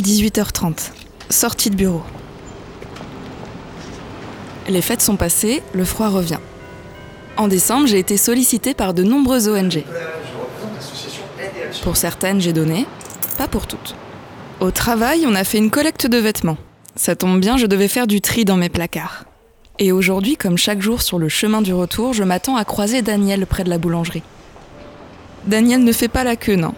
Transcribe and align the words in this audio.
18h30. 0.00 0.90
Sortie 1.28 1.70
de 1.70 1.76
bureau. 1.76 2.02
Les 4.68 4.80
fêtes 4.80 5.02
sont 5.02 5.16
passées, 5.16 5.62
le 5.74 5.84
froid 5.84 6.08
revient. 6.08 6.38
En 7.36 7.48
décembre, 7.48 7.86
j'ai 7.86 7.98
été 7.98 8.16
sollicitée 8.16 8.74
par 8.74 8.94
de 8.94 9.02
nombreuses 9.02 9.48
ONG. 9.48 9.84
Pour 11.82 11.96
certaines, 11.96 12.40
j'ai 12.40 12.52
donné, 12.52 12.86
pas 13.38 13.48
pour 13.48 13.66
toutes. 13.66 13.94
Au 14.60 14.70
travail, 14.70 15.24
on 15.26 15.34
a 15.34 15.44
fait 15.44 15.58
une 15.58 15.70
collecte 15.70 16.06
de 16.06 16.18
vêtements. 16.18 16.58
Ça 16.96 17.16
tombe 17.16 17.40
bien, 17.40 17.56
je 17.56 17.66
devais 17.66 17.88
faire 17.88 18.06
du 18.06 18.20
tri 18.20 18.44
dans 18.44 18.56
mes 18.56 18.68
placards. 18.68 19.24
Et 19.78 19.92
aujourd'hui, 19.92 20.36
comme 20.36 20.58
chaque 20.58 20.80
jour 20.80 21.02
sur 21.02 21.18
le 21.18 21.28
chemin 21.28 21.62
du 21.62 21.72
retour, 21.74 22.12
je 22.12 22.22
m'attends 22.22 22.56
à 22.56 22.64
croiser 22.64 23.02
Daniel 23.02 23.46
près 23.46 23.64
de 23.64 23.70
la 23.70 23.78
boulangerie. 23.78 24.22
Daniel 25.46 25.82
ne 25.82 25.92
fait 25.92 26.08
pas 26.08 26.24
la 26.24 26.36
queue, 26.36 26.56
non. 26.56 26.74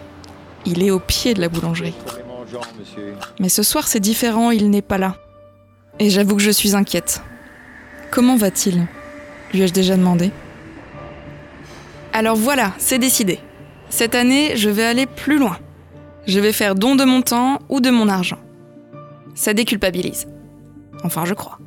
Il 0.64 0.82
est 0.82 0.90
au 0.90 1.00
pied 1.00 1.34
de 1.34 1.40
la 1.40 1.48
boulangerie. 1.48 1.94
Mais 3.40 3.48
ce 3.48 3.62
soir, 3.62 3.86
c'est 3.86 4.00
différent, 4.00 4.50
il 4.50 4.70
n'est 4.70 4.82
pas 4.82 4.98
là. 4.98 5.16
Et 5.98 6.10
j'avoue 6.10 6.36
que 6.36 6.42
je 6.42 6.50
suis 6.50 6.74
inquiète. 6.74 7.22
Comment 8.10 8.36
va-t-il? 8.36 8.86
Lui 9.52 9.62
ai-je 9.62 9.72
déjà 9.72 9.96
demandé? 9.96 10.30
Alors 12.12 12.36
voilà, 12.36 12.72
c'est 12.78 12.98
décidé. 12.98 13.40
Cette 13.90 14.14
année, 14.14 14.56
je 14.56 14.70
vais 14.70 14.84
aller 14.84 15.06
plus 15.06 15.38
loin. 15.38 15.58
Je 16.26 16.40
vais 16.40 16.52
faire 16.52 16.74
don 16.74 16.96
de 16.96 17.04
mon 17.04 17.22
temps 17.22 17.58
ou 17.68 17.80
de 17.80 17.90
mon 17.90 18.08
argent. 18.08 18.38
Ça 19.34 19.52
déculpabilise. 19.52 20.26
Enfin, 21.02 21.24
je 21.24 21.34
crois. 21.34 21.58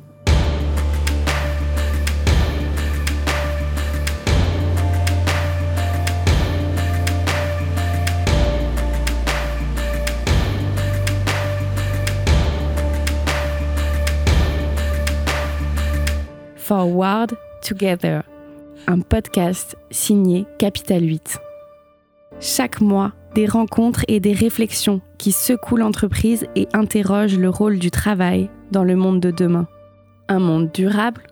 Forward 16.68 17.34
Together, 17.66 18.24
un 18.86 19.00
podcast 19.00 19.78
signé 19.90 20.44
Capital 20.58 21.02
8. 21.02 21.38
Chaque 22.40 22.82
mois, 22.82 23.14
des 23.34 23.46
rencontres 23.46 24.04
et 24.06 24.20
des 24.20 24.34
réflexions 24.34 25.00
qui 25.16 25.32
secouent 25.32 25.78
l'entreprise 25.78 26.46
et 26.56 26.68
interrogent 26.74 27.38
le 27.38 27.48
rôle 27.48 27.78
du 27.78 27.90
travail 27.90 28.50
dans 28.70 28.84
le 28.84 28.96
monde 28.96 29.18
de 29.18 29.30
demain. 29.30 29.66
Un 30.28 30.40
monde 30.40 30.70
durable, 30.70 31.22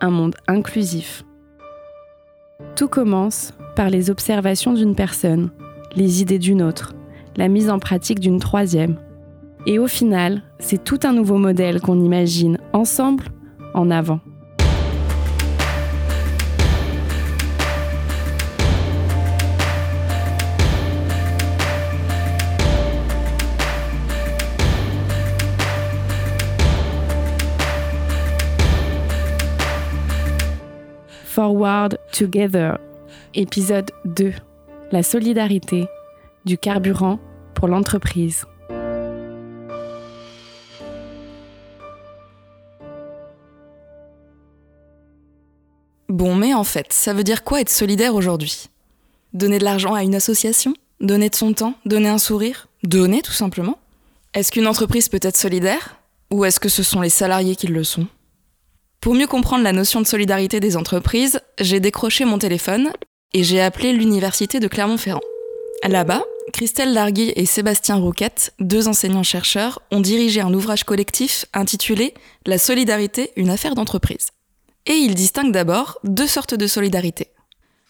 un 0.00 0.08
monde 0.08 0.34
inclusif. 0.48 1.24
Tout 2.74 2.88
commence 2.88 3.52
par 3.74 3.90
les 3.90 4.08
observations 4.08 4.72
d'une 4.72 4.94
personne, 4.94 5.50
les 5.94 6.22
idées 6.22 6.38
d'une 6.38 6.62
autre, 6.62 6.94
la 7.36 7.48
mise 7.48 7.68
en 7.68 7.80
pratique 7.80 8.20
d'une 8.20 8.40
troisième. 8.40 8.96
Et 9.66 9.78
au 9.78 9.88
final, 9.88 10.40
c'est 10.58 10.82
tout 10.82 11.00
un 11.02 11.12
nouveau 11.12 11.36
modèle 11.36 11.82
qu'on 11.82 12.00
imagine 12.00 12.56
ensemble 12.72 13.24
en 13.74 13.90
avant. 13.90 14.20
Forward 31.36 31.98
Together, 32.12 32.78
épisode 33.34 33.90
2. 34.06 34.32
La 34.90 35.02
solidarité, 35.02 35.86
du 36.46 36.56
carburant 36.56 37.18
pour 37.52 37.68
l'entreprise. 37.68 38.46
Bon, 46.08 46.34
mais 46.34 46.54
en 46.54 46.64
fait, 46.64 46.90
ça 46.94 47.12
veut 47.12 47.22
dire 47.22 47.44
quoi 47.44 47.60
être 47.60 47.68
solidaire 47.68 48.14
aujourd'hui? 48.14 48.70
Donner 49.34 49.58
de 49.58 49.64
l'argent 49.64 49.92
à 49.92 50.04
une 50.04 50.14
association? 50.14 50.72
Donner 51.02 51.28
de 51.28 51.34
son 51.34 51.52
temps? 51.52 51.74
Donner 51.84 52.08
un 52.08 52.16
sourire? 52.16 52.66
Donner 52.82 53.20
tout 53.20 53.32
simplement? 53.32 53.78
Est-ce 54.32 54.50
qu'une 54.50 54.66
entreprise 54.66 55.10
peut 55.10 55.20
être 55.20 55.36
solidaire? 55.36 55.98
Ou 56.30 56.46
est-ce 56.46 56.58
que 56.58 56.70
ce 56.70 56.82
sont 56.82 57.02
les 57.02 57.10
salariés 57.10 57.56
qui 57.56 57.66
le 57.66 57.84
sont? 57.84 58.06
Pour 59.06 59.14
mieux 59.14 59.28
comprendre 59.28 59.62
la 59.62 59.70
notion 59.70 60.00
de 60.00 60.04
solidarité 60.04 60.58
des 60.58 60.76
entreprises, 60.76 61.38
j'ai 61.60 61.78
décroché 61.78 62.24
mon 62.24 62.38
téléphone 62.38 62.90
et 63.34 63.44
j'ai 63.44 63.60
appelé 63.60 63.92
l'université 63.92 64.58
de 64.58 64.66
Clermont-Ferrand. 64.66 65.20
Là-bas, 65.86 66.24
Christelle 66.52 66.92
Largui 66.92 67.32
et 67.36 67.46
Sébastien 67.46 67.94
Rouquette, 67.94 68.52
deux 68.58 68.88
enseignants-chercheurs, 68.88 69.78
ont 69.92 70.00
dirigé 70.00 70.40
un 70.40 70.52
ouvrage 70.52 70.82
collectif 70.82 71.44
intitulé 71.54 72.14
La 72.46 72.58
solidarité, 72.58 73.30
une 73.36 73.50
affaire 73.50 73.76
d'entreprise. 73.76 74.30
Et 74.86 74.94
ils 74.94 75.14
distinguent 75.14 75.52
d'abord 75.52 76.00
deux 76.02 76.26
sortes 76.26 76.56
de 76.56 76.66
solidarité. 76.66 77.28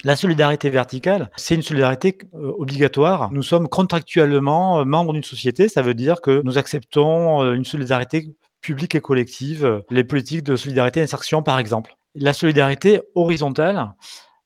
La 0.05 0.17
solidarité 0.17 0.69
verticale, 0.69 1.31
c'est 1.37 1.55
une 1.55 1.63
solidarité 1.63 2.19
euh, 2.35 2.53
obligatoire. 2.59 3.33
Nous 3.33 3.43
sommes 3.43 3.69
contractuellement 3.69 4.81
euh, 4.81 4.85
membres 4.85 5.15
d'une 5.15 5.25
société. 5.25 5.71
Ça 5.71 5.81
veut 5.81 5.95
dire 5.95 6.21
que 6.21 6.43
nous 6.45 6.59
acceptons 6.59 7.43
euh, 7.43 7.55
une 7.55 7.65
solidarité 7.65 8.37
publique 8.67 8.95
et 8.95 9.01
collective, 9.01 9.83
les 9.91 10.05
politiques 10.05 10.43
de 10.43 10.57
solidarité 10.57 11.01
et 11.01 11.03
d'insertion 11.03 11.43
par 11.43 11.59
exemple. 11.59 11.97
La 12.15 12.33
solidarité 12.33 13.01
horizontale, 13.15 13.93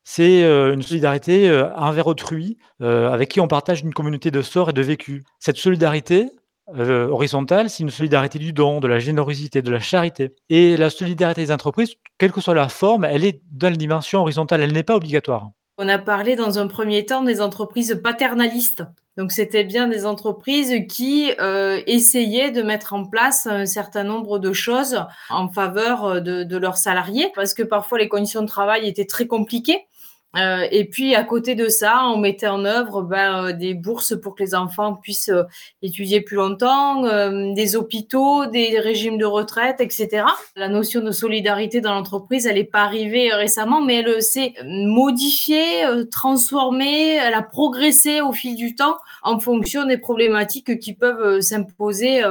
c'est 0.05 0.43
une 0.43 0.83
solidarité 0.83 1.51
envers 1.77 2.07
autrui, 2.07 2.59
avec 2.81 3.29
qui 3.29 3.41
on 3.41 3.49
partage 3.49 3.83
une 3.83 3.95
communauté 3.95 4.31
de 4.31 4.43
sort 4.43 4.71
et 4.71 4.73
de 4.73 4.83
vécu. 4.83 5.25
Cette 5.39 5.57
solidarité, 5.57 6.31
euh, 6.77 7.09
horizontale, 7.09 7.69
c'est 7.69 7.83
une 7.83 7.91
solidarité 7.91 8.39
du 8.39 8.53
don, 8.53 8.81
de 8.81 8.87
la 8.87 8.99
générosité, 8.99 9.63
de 9.63 9.71
la 9.71 9.81
charité. 9.81 10.35
Et 10.49 10.77
la 10.77 10.91
solidarité 10.91 11.43
des 11.43 11.53
entreprises, 11.53 11.95
quelle 12.19 12.33
que 12.33 12.41
soit 12.41 12.55
la 12.55 12.69
forme, 12.69 13.05
elle 13.05 13.25
est 13.25 13.43
dans 13.51 13.71
la 13.71 13.77
dimension 13.77 14.21
horizontale, 14.21 14.61
elle 14.63 14.73
n'est 14.73 14.83
pas 14.83 14.97
obligatoire. 14.97 15.51
On 15.79 15.89
a 15.89 15.99
parlé 15.99 16.37
dans 16.37 16.59
un 16.59 16.69
premier 16.69 17.07
temps 17.07 17.23
des 17.23 17.41
entreprises 17.41 18.01
paternalistes. 18.03 18.85
Donc 19.21 19.33
c'était 19.33 19.65
bien 19.65 19.87
des 19.87 20.07
entreprises 20.07 20.87
qui 20.89 21.31
euh, 21.41 21.83
essayaient 21.87 22.51
de 22.51 22.63
mettre 22.63 22.95
en 22.95 23.05
place 23.05 23.47
un 23.47 23.67
certain 23.67 24.03
nombre 24.03 24.39
de 24.39 24.55
choses 24.55 25.05
en 25.29 25.51
faveur 25.51 26.23
de, 26.23 26.43
de 26.43 26.57
leurs 26.57 26.79
salariés, 26.79 27.31
parce 27.35 27.53
que 27.53 27.63
parfois 27.63 27.99
les 27.99 28.09
conditions 28.09 28.41
de 28.41 28.47
travail 28.47 28.89
étaient 28.89 29.05
très 29.05 29.27
compliquées. 29.27 29.90
Euh, 30.37 30.67
et 30.71 30.85
puis 30.85 31.17
à 31.17 31.25
côté 31.25 31.57
de 31.57 31.69
ça, 31.69 32.05
on 32.05 32.17
mettait 32.17 32.47
en 32.47 32.65
œuvre 32.65 33.03
ben, 33.03 33.47
euh, 33.47 33.53
des 33.53 33.75
bourses 33.75 34.15
pour 34.21 34.37
que 34.37 34.45
les 34.45 34.55
enfants 34.55 34.95
puissent 34.95 35.29
euh, 35.29 35.43
étudier 35.83 36.21
plus 36.21 36.37
longtemps, 36.37 37.05
euh, 37.05 37.53
des 37.55 37.75
hôpitaux, 37.75 38.47
des 38.47 38.79
régimes 38.79 39.19
de 39.19 39.25
retraite, 39.25 39.81
etc. 39.81 40.25
La 40.55 40.69
notion 40.69 41.01
de 41.01 41.11
solidarité 41.11 41.81
dans 41.81 41.95
l'entreprise, 41.95 42.47
elle 42.47 42.55
n'est 42.55 42.65
pas 42.65 42.83
arrivée 42.83 43.33
récemment, 43.33 43.81
mais 43.81 43.97
elle 43.97 44.23
s'est 44.23 44.55
modifiée, 44.65 45.85
transformée, 46.13 47.17
elle 47.17 47.35
a 47.35 47.43
progressé 47.43 48.21
au 48.21 48.33
fil 48.33 48.55
du 48.55 48.77
temps 48.77 48.99
en 49.23 49.41
fonction 49.41 49.85
des 49.85 49.99
problématiques 49.99 50.79
qui 50.79 50.95
peuvent 50.95 51.41
s'imposer 51.41 52.23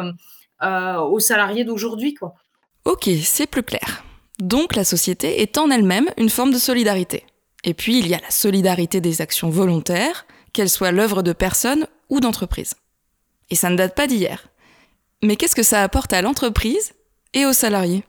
aux 0.61 1.19
salariés 1.19 1.63
d'aujourd'hui. 1.63 2.15
Ok, 2.85 3.09
c'est 3.23 3.47
plus 3.47 3.63
clair. 3.63 4.03
Donc 4.39 4.75
la 4.75 4.83
société 4.83 5.41
est 5.41 5.57
en 5.57 5.69
elle-même 5.69 6.09
une 6.17 6.29
forme 6.29 6.51
de 6.51 6.57
solidarité. 6.57 7.23
Et 7.63 7.73
puis, 7.73 7.99
il 7.99 8.07
y 8.07 8.13
a 8.13 8.19
la 8.19 8.31
solidarité 8.31 9.01
des 9.01 9.21
actions 9.21 9.49
volontaires, 9.49 10.25
qu'elles 10.53 10.69
soient 10.69 10.91
l'œuvre 10.91 11.21
de 11.23 11.33
personnes 11.33 11.87
ou 12.09 12.19
d'entreprises. 12.19 12.75
Et 13.49 13.55
ça 13.55 13.69
ne 13.69 13.75
date 13.75 13.95
pas 13.95 14.07
d'hier. 14.07 14.47
Mais 15.21 15.35
qu'est-ce 15.35 15.55
que 15.55 15.63
ça 15.63 15.83
apporte 15.83 16.13
à 16.13 16.21
l'entreprise 16.21 16.93
et 17.33 17.45
aux 17.45 17.53
salariés? 17.53 18.03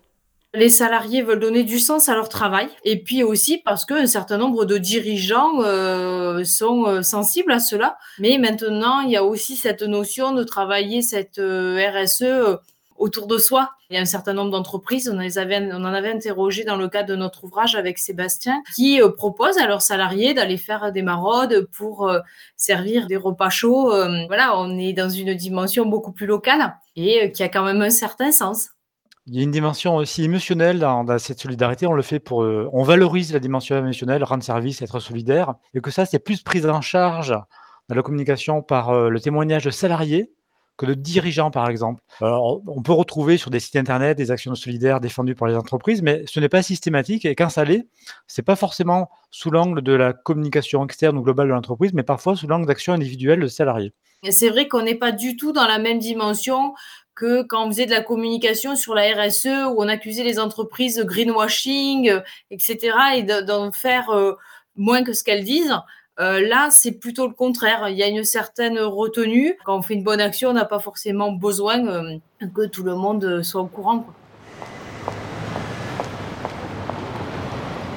Les 0.52 0.68
salariés 0.68 1.22
veulent 1.22 1.38
donner 1.38 1.62
du 1.62 1.78
sens 1.78 2.08
à 2.08 2.14
leur 2.14 2.28
travail 2.28 2.68
et 2.84 3.00
puis 3.00 3.22
aussi 3.22 3.58
parce 3.58 3.84
qu'un 3.84 4.06
certain 4.06 4.36
nombre 4.36 4.64
de 4.64 4.78
dirigeants 4.78 5.62
euh, 5.62 6.42
sont 6.42 6.86
euh, 6.86 7.02
sensibles 7.02 7.52
à 7.52 7.60
cela. 7.60 7.96
Mais 8.18 8.36
maintenant, 8.36 9.00
il 9.00 9.12
y 9.12 9.16
a 9.16 9.22
aussi 9.22 9.54
cette 9.54 9.82
notion 9.82 10.32
de 10.32 10.42
travailler 10.42 11.02
cette 11.02 11.38
euh, 11.38 11.78
RSE 11.94 12.58
autour 13.00 13.26
de 13.26 13.38
soi. 13.38 13.70
Il 13.88 13.96
y 13.96 13.98
a 13.98 14.02
un 14.02 14.06
certain 14.06 14.34
nombre 14.34 14.50
d'entreprises, 14.50 15.08
on, 15.08 15.16
on 15.18 15.84
en 15.84 15.94
avait 15.94 16.12
interrogé 16.12 16.64
dans 16.64 16.76
le 16.76 16.88
cadre 16.88 17.08
de 17.08 17.16
notre 17.16 17.44
ouvrage 17.44 17.74
avec 17.74 17.98
Sébastien, 17.98 18.62
qui 18.76 19.02
euh, 19.02 19.08
proposent 19.08 19.58
à 19.58 19.66
leurs 19.66 19.82
salariés 19.82 20.34
d'aller 20.34 20.58
faire 20.58 20.92
des 20.92 21.02
maraudes 21.02 21.68
pour 21.76 22.08
euh, 22.08 22.20
servir 22.56 23.06
des 23.08 23.16
repas 23.16 23.50
chauds. 23.50 23.92
Euh, 23.92 24.26
voilà, 24.28 24.56
on 24.56 24.78
est 24.78 24.92
dans 24.92 25.08
une 25.08 25.34
dimension 25.34 25.86
beaucoup 25.86 26.12
plus 26.12 26.26
locale 26.26 26.76
et 26.94 27.32
qui 27.32 27.42
a 27.42 27.48
quand 27.48 27.64
même 27.64 27.80
un 27.80 27.90
certain 27.90 28.30
sens. 28.30 28.68
Il 29.26 29.36
y 29.36 29.40
a 29.40 29.42
une 29.42 29.50
dimension 29.50 29.96
aussi 29.96 30.24
émotionnelle 30.24 30.78
dans, 30.78 31.18
cette 31.18 31.40
solidarité. 31.40 31.86
On 31.86 31.92
le 31.92 32.02
fait 32.02 32.20
pour, 32.20 32.38
on 32.38 32.82
valorise 32.82 33.32
la 33.32 33.38
dimension 33.38 33.76
émotionnelle, 33.76 34.24
rendre 34.24 34.42
service, 34.42 34.82
être 34.82 34.98
solidaire, 34.98 35.54
et 35.72 35.80
que 35.80 35.90
ça, 35.90 36.04
c'est 36.04 36.18
plus 36.18 36.42
pris 36.42 36.66
en 36.66 36.80
charge 36.80 37.30
dans 37.88 37.94
la 37.94 38.02
communication 38.02 38.62
par 38.62 38.92
le 38.92 39.20
témoignage 39.20 39.64
de 39.64 39.70
salariés 39.70 40.32
que 40.80 40.86
de 40.86 40.94
dirigeants, 40.94 41.50
par 41.50 41.68
exemple. 41.68 42.02
Alors, 42.22 42.62
on 42.66 42.80
peut 42.80 42.92
retrouver 42.92 43.36
sur 43.36 43.50
des 43.50 43.60
sites 43.60 43.76
internet 43.76 44.16
des 44.16 44.30
actions 44.30 44.54
solidaires 44.54 44.98
défendues 44.98 45.34
par 45.34 45.46
les 45.46 45.54
entreprises, 45.54 46.00
mais 46.00 46.24
ce 46.26 46.40
n'est 46.40 46.48
pas 46.48 46.62
systématique. 46.62 47.26
Et 47.26 47.34
quand 47.34 47.50
ça 47.50 47.64
l'est, 47.64 47.86
c'est 48.26 48.42
pas 48.42 48.56
forcément 48.56 49.10
sous 49.30 49.50
l'angle 49.50 49.82
de 49.82 49.92
la 49.92 50.14
communication 50.14 50.82
externe 50.82 51.18
ou 51.18 51.22
globale 51.22 51.48
de 51.48 51.52
l'entreprise, 51.52 51.92
mais 51.92 52.02
parfois 52.02 52.34
sous 52.34 52.46
l'angle 52.46 52.66
d'actions 52.66 52.94
individuelles 52.94 53.40
de 53.40 53.46
salariés. 53.46 53.92
Et 54.22 54.32
c'est 54.32 54.48
vrai 54.48 54.68
qu'on 54.68 54.82
n'est 54.82 54.94
pas 54.94 55.12
du 55.12 55.36
tout 55.36 55.52
dans 55.52 55.66
la 55.66 55.78
même 55.78 55.98
dimension 55.98 56.72
que 57.14 57.42
quand 57.42 57.66
on 57.66 57.70
faisait 57.70 57.84
de 57.84 57.90
la 57.90 58.02
communication 58.02 58.74
sur 58.74 58.94
la 58.94 59.02
RSE, 59.14 59.68
où 59.68 59.82
on 59.82 59.88
accusait 59.88 60.24
les 60.24 60.38
entreprises 60.38 60.96
de 60.96 61.04
greenwashing, 61.04 62.10
etc., 62.50 62.96
et 63.16 63.22
d'en 63.22 63.70
faire 63.70 64.08
euh, 64.08 64.32
moins 64.76 65.04
que 65.04 65.12
ce 65.12 65.24
qu'elles 65.24 65.44
disent. 65.44 65.76
Euh, 66.20 66.46
là, 66.46 66.68
c'est 66.70 66.92
plutôt 66.92 67.26
le 67.26 67.32
contraire. 67.32 67.88
Il 67.88 67.96
y 67.96 68.02
a 68.02 68.08
une 68.08 68.24
certaine 68.24 68.78
retenue. 68.78 69.56
Quand 69.64 69.78
on 69.78 69.82
fait 69.82 69.94
une 69.94 70.04
bonne 70.04 70.20
action, 70.20 70.50
on 70.50 70.52
n'a 70.52 70.66
pas 70.66 70.78
forcément 70.78 71.32
besoin 71.32 71.86
euh, 71.86 72.18
que 72.54 72.66
tout 72.66 72.82
le 72.82 72.94
monde 72.94 73.42
soit 73.42 73.62
au 73.62 73.66
courant. 73.66 74.06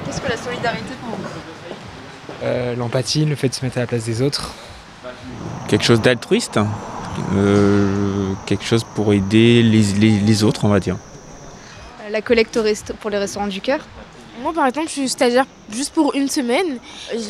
Qu'est-ce 0.06 0.22
que 0.22 0.28
la 0.28 0.36
solidarité 0.38 0.94
pour 1.02 1.16
vous? 1.16 1.24
Euh, 2.42 2.74
L'empathie, 2.76 3.26
le 3.26 3.34
fait 3.34 3.50
de 3.50 3.54
se 3.54 3.62
mettre 3.62 3.76
à 3.76 3.82
la 3.82 3.86
place 3.86 4.04
des 4.04 4.22
autres. 4.22 4.54
Quelque 5.68 5.84
chose 5.84 6.00
d'altruiste, 6.00 6.58
quelque 8.46 8.64
chose 8.64 8.84
pour 8.94 9.12
aider 9.12 9.62
les, 9.62 10.44
autres, 10.44 10.64
on 10.64 10.68
va 10.68 10.80
dire. 10.80 10.96
La 12.10 12.22
collecte 12.22 12.58
pour 13.00 13.10
les 13.10 13.18
restaurants 13.18 13.46
du 13.48 13.60
cœur? 13.60 13.80
Moi, 14.42 14.52
par 14.52 14.66
exemple, 14.66 14.88
je 14.88 14.92
suis 14.92 15.08
stagiaire 15.08 15.46
juste 15.70 15.92
pour 15.92 16.14
une 16.14 16.28
semaine. 16.28 16.78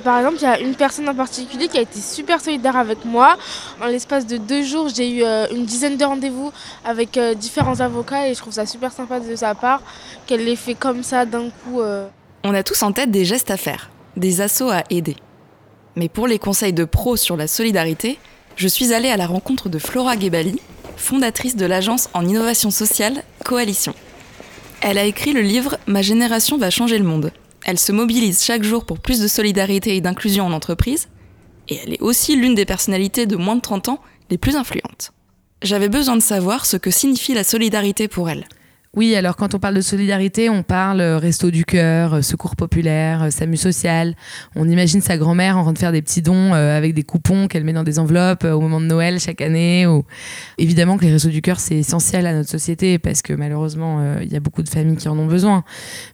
Par 0.03 0.19
exemple, 0.19 0.37
il 0.41 0.43
y 0.43 0.47
a 0.47 0.59
une 0.59 0.75
personne 0.75 1.09
en 1.09 1.15
particulier 1.15 1.69
qui 1.69 1.79
a 1.79 1.83
été 1.83 2.01
super 2.01 2.41
solidaire 2.41 2.77
avec 2.77 3.05
moi. 3.05 3.37
En 3.83 3.87
l'espace 3.87 4.27
de 4.27 4.37
deux 4.37 4.63
jours, 4.63 4.89
j'ai 4.89 5.11
eu 5.11 5.23
euh, 5.23 5.47
une 5.53 5.65
dizaine 5.67 5.97
de 5.97 6.05
rendez-vous 6.05 6.51
avec 6.85 7.17
euh, 7.17 7.35
différents 7.35 7.81
avocats 7.81 8.29
et 8.29 8.35
je 8.35 8.39
trouve 8.39 8.53
ça 8.53 8.67
super 8.67 8.93
sympa 8.93 9.21
de 9.21 9.37
sa 9.37 9.55
part 9.55 9.83
qu'elle 10.27 10.45
l'ait 10.45 10.57
fait 10.57 10.75
comme 10.75 11.03
ça 11.03 11.27
d'un 11.27 11.51
coup. 11.51 11.81
Euh. 11.81 12.07
On 12.43 12.55
a 12.55 12.63
tous 12.63 12.83
en 12.83 12.93
tête 12.93 13.11
des 13.11 13.25
gestes 13.25 13.51
à 13.51 13.57
faire, 13.57 13.91
des 14.17 14.41
assauts 14.41 14.71
à 14.71 14.83
aider. 14.91 15.17
Mais 15.97 16.09
pour 16.09 16.27
les 16.27 16.39
conseils 16.39 16.73
de 16.73 16.85
pros 16.85 17.17
sur 17.17 17.37
la 17.37 17.47
solidarité, 17.47 18.19
je 18.57 18.69
suis 18.69 18.93
allée 18.93 19.11
à 19.11 19.17
la 19.17 19.27
rencontre 19.27 19.69
de 19.69 19.79
Flora 19.79 20.19
Gebali, 20.19 20.61
fondatrice 20.97 21.57
de 21.57 21.67
l'agence 21.67 22.09
en 22.15 22.27
innovation 22.27 22.71
sociale 22.71 23.23
Coalition. 23.45 23.95
Elle 24.81 24.99
a 24.99 25.05
écrit 25.05 25.33
le 25.33 25.41
livre 25.41 25.79
Ma 25.87 26.03
génération 26.03 26.59
va 26.59 26.71
changer 26.71 26.99
le 26.99 27.05
monde. 27.05 27.33
Elle 27.65 27.79
se 27.79 27.93
mobilise 27.93 28.43
chaque 28.45 28.63
jour 28.63 28.85
pour 28.85 28.99
plus 28.99 29.21
de 29.21 29.29
solidarité 29.29 29.97
et 29.97 30.01
d'inclusion 30.01 30.47
en 30.47 30.53
entreprise, 30.53 31.09
et 31.69 31.79
elle 31.83 31.95
est 31.95 32.03
aussi 32.03 32.37
l'une 32.37 32.55
des 32.55 32.67
personnalités 32.67 33.27
de 33.27 33.37
moins 33.37 33.57
de 33.57 33.63
30 33.63 33.89
ans 33.89 34.01
les 34.31 34.39
plus 34.39 34.57
influentes. 34.57 35.13
J'avais 35.63 35.89
besoin 35.89 36.17
de 36.17 36.23
savoir 36.23 36.67
ce 36.67 36.77
que 36.77 36.91
signifie 36.91 37.33
la 37.33 37.45
solidarité 37.45 38.07
pour 38.07 38.29
elle. 38.29 38.47
Oui, 38.97 39.17
alors 39.17 39.35
quand 39.35 39.57
on 39.57 39.59
parle 39.59 39.75
de 39.75 39.81
solidarité, 39.81 40.49
on 40.49 40.63
parle 40.63 41.01
euh, 41.01 41.19
resto 41.19 41.51
du 41.51 41.65
cœur, 41.65 42.15
euh, 42.15 42.23
secours 42.23 42.55
populaire, 42.55 43.25
euh, 43.25 43.31
SAMU 43.31 43.57
social. 43.57 44.15
On 44.55 44.69
imagine 44.69 45.01
sa 45.01 45.17
grand-mère 45.17 45.59
en 45.59 45.65
train 45.65 45.73
de 45.73 45.79
faire 45.79 45.91
des 45.91 46.01
petits 46.01 46.23
dons 46.23 46.53
avec 46.53 46.95
des 46.95 47.03
coupons 47.03 47.49
qu'elle 47.49 47.65
met 47.65 47.73
dans 47.73 47.83
des 47.83 47.99
enveloppes 47.99 48.45
au 48.45 48.61
moment 48.61 48.81
de 48.81 48.87
Noël 48.87 49.19
chaque 49.19 49.41
année. 49.41 49.85
Ou... 49.89 50.05
Évidemment 50.59 50.97
que 50.97 51.05
les 51.05 51.11
restos 51.11 51.31
du 51.31 51.43
cœur, 51.43 51.59
c'est 51.59 51.75
essentiel 51.75 52.25
à 52.27 52.33
notre 52.35 52.49
société 52.49 53.01
parce 53.01 53.23
que 53.23 53.33
malheureusement, 53.33 54.19
il 54.23 54.33
y 54.33 54.37
a 54.37 54.41
beaucoup 54.41 54.63
de 54.63 54.69
familles 54.69 54.97
qui 54.97 55.09
en 55.09 55.19
ont 55.19 55.27
besoin. 55.27 55.65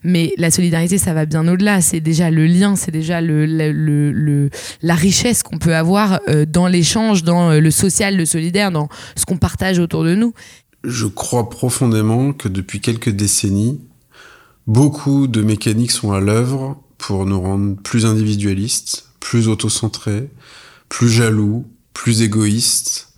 Mais 0.03 0.33
la 0.39 0.51
solidarité, 0.51 0.97
ça 0.97 1.13
va 1.13 1.27
bien 1.27 1.47
au-delà. 1.47 1.83
C'est 1.83 2.01
déjà 2.01 2.31
le 2.31 2.47
lien, 2.47 2.77
c'est 2.77 2.91
déjà 2.91 3.21
le, 3.21 3.45
le, 3.45 4.51
la 4.83 4.95
richesse 4.95 5.43
qu'on 5.43 5.59
peut 5.59 5.75
avoir 5.75 6.21
dans 6.49 6.67
l'échange, 6.67 7.25
dans 7.25 7.51
le 7.53 7.71
social, 7.71 8.17
le 8.17 8.25
solidaire, 8.25 8.71
dans 8.71 8.89
ce 9.17 9.27
qu'on 9.27 9.37
partage 9.37 9.79
autour 9.79 10.05
de 10.05 10.15
nous 10.15 10.33
je 10.85 11.07
crois 11.07 11.51
profondément 11.51 12.33
que 12.33 12.49
depuis 12.49 12.81
quelques 12.81 13.11
décennies, 13.11 13.81
beaucoup 14.67 15.27
de 15.27 15.43
mécaniques 15.43 15.91
sont 15.91 16.13
à 16.13 16.21
l'œuvre 16.21 16.81
pour 16.99 17.27
nous 17.27 17.41
rendre 17.41 17.77
plus 17.83 18.07
individualistes, 18.07 19.09
plus 19.21 19.49
autocentrés, 19.49 20.31
plus 20.89 21.09
jaloux, 21.09 21.67
plus 21.95 22.23
égoïstes. 22.23 23.13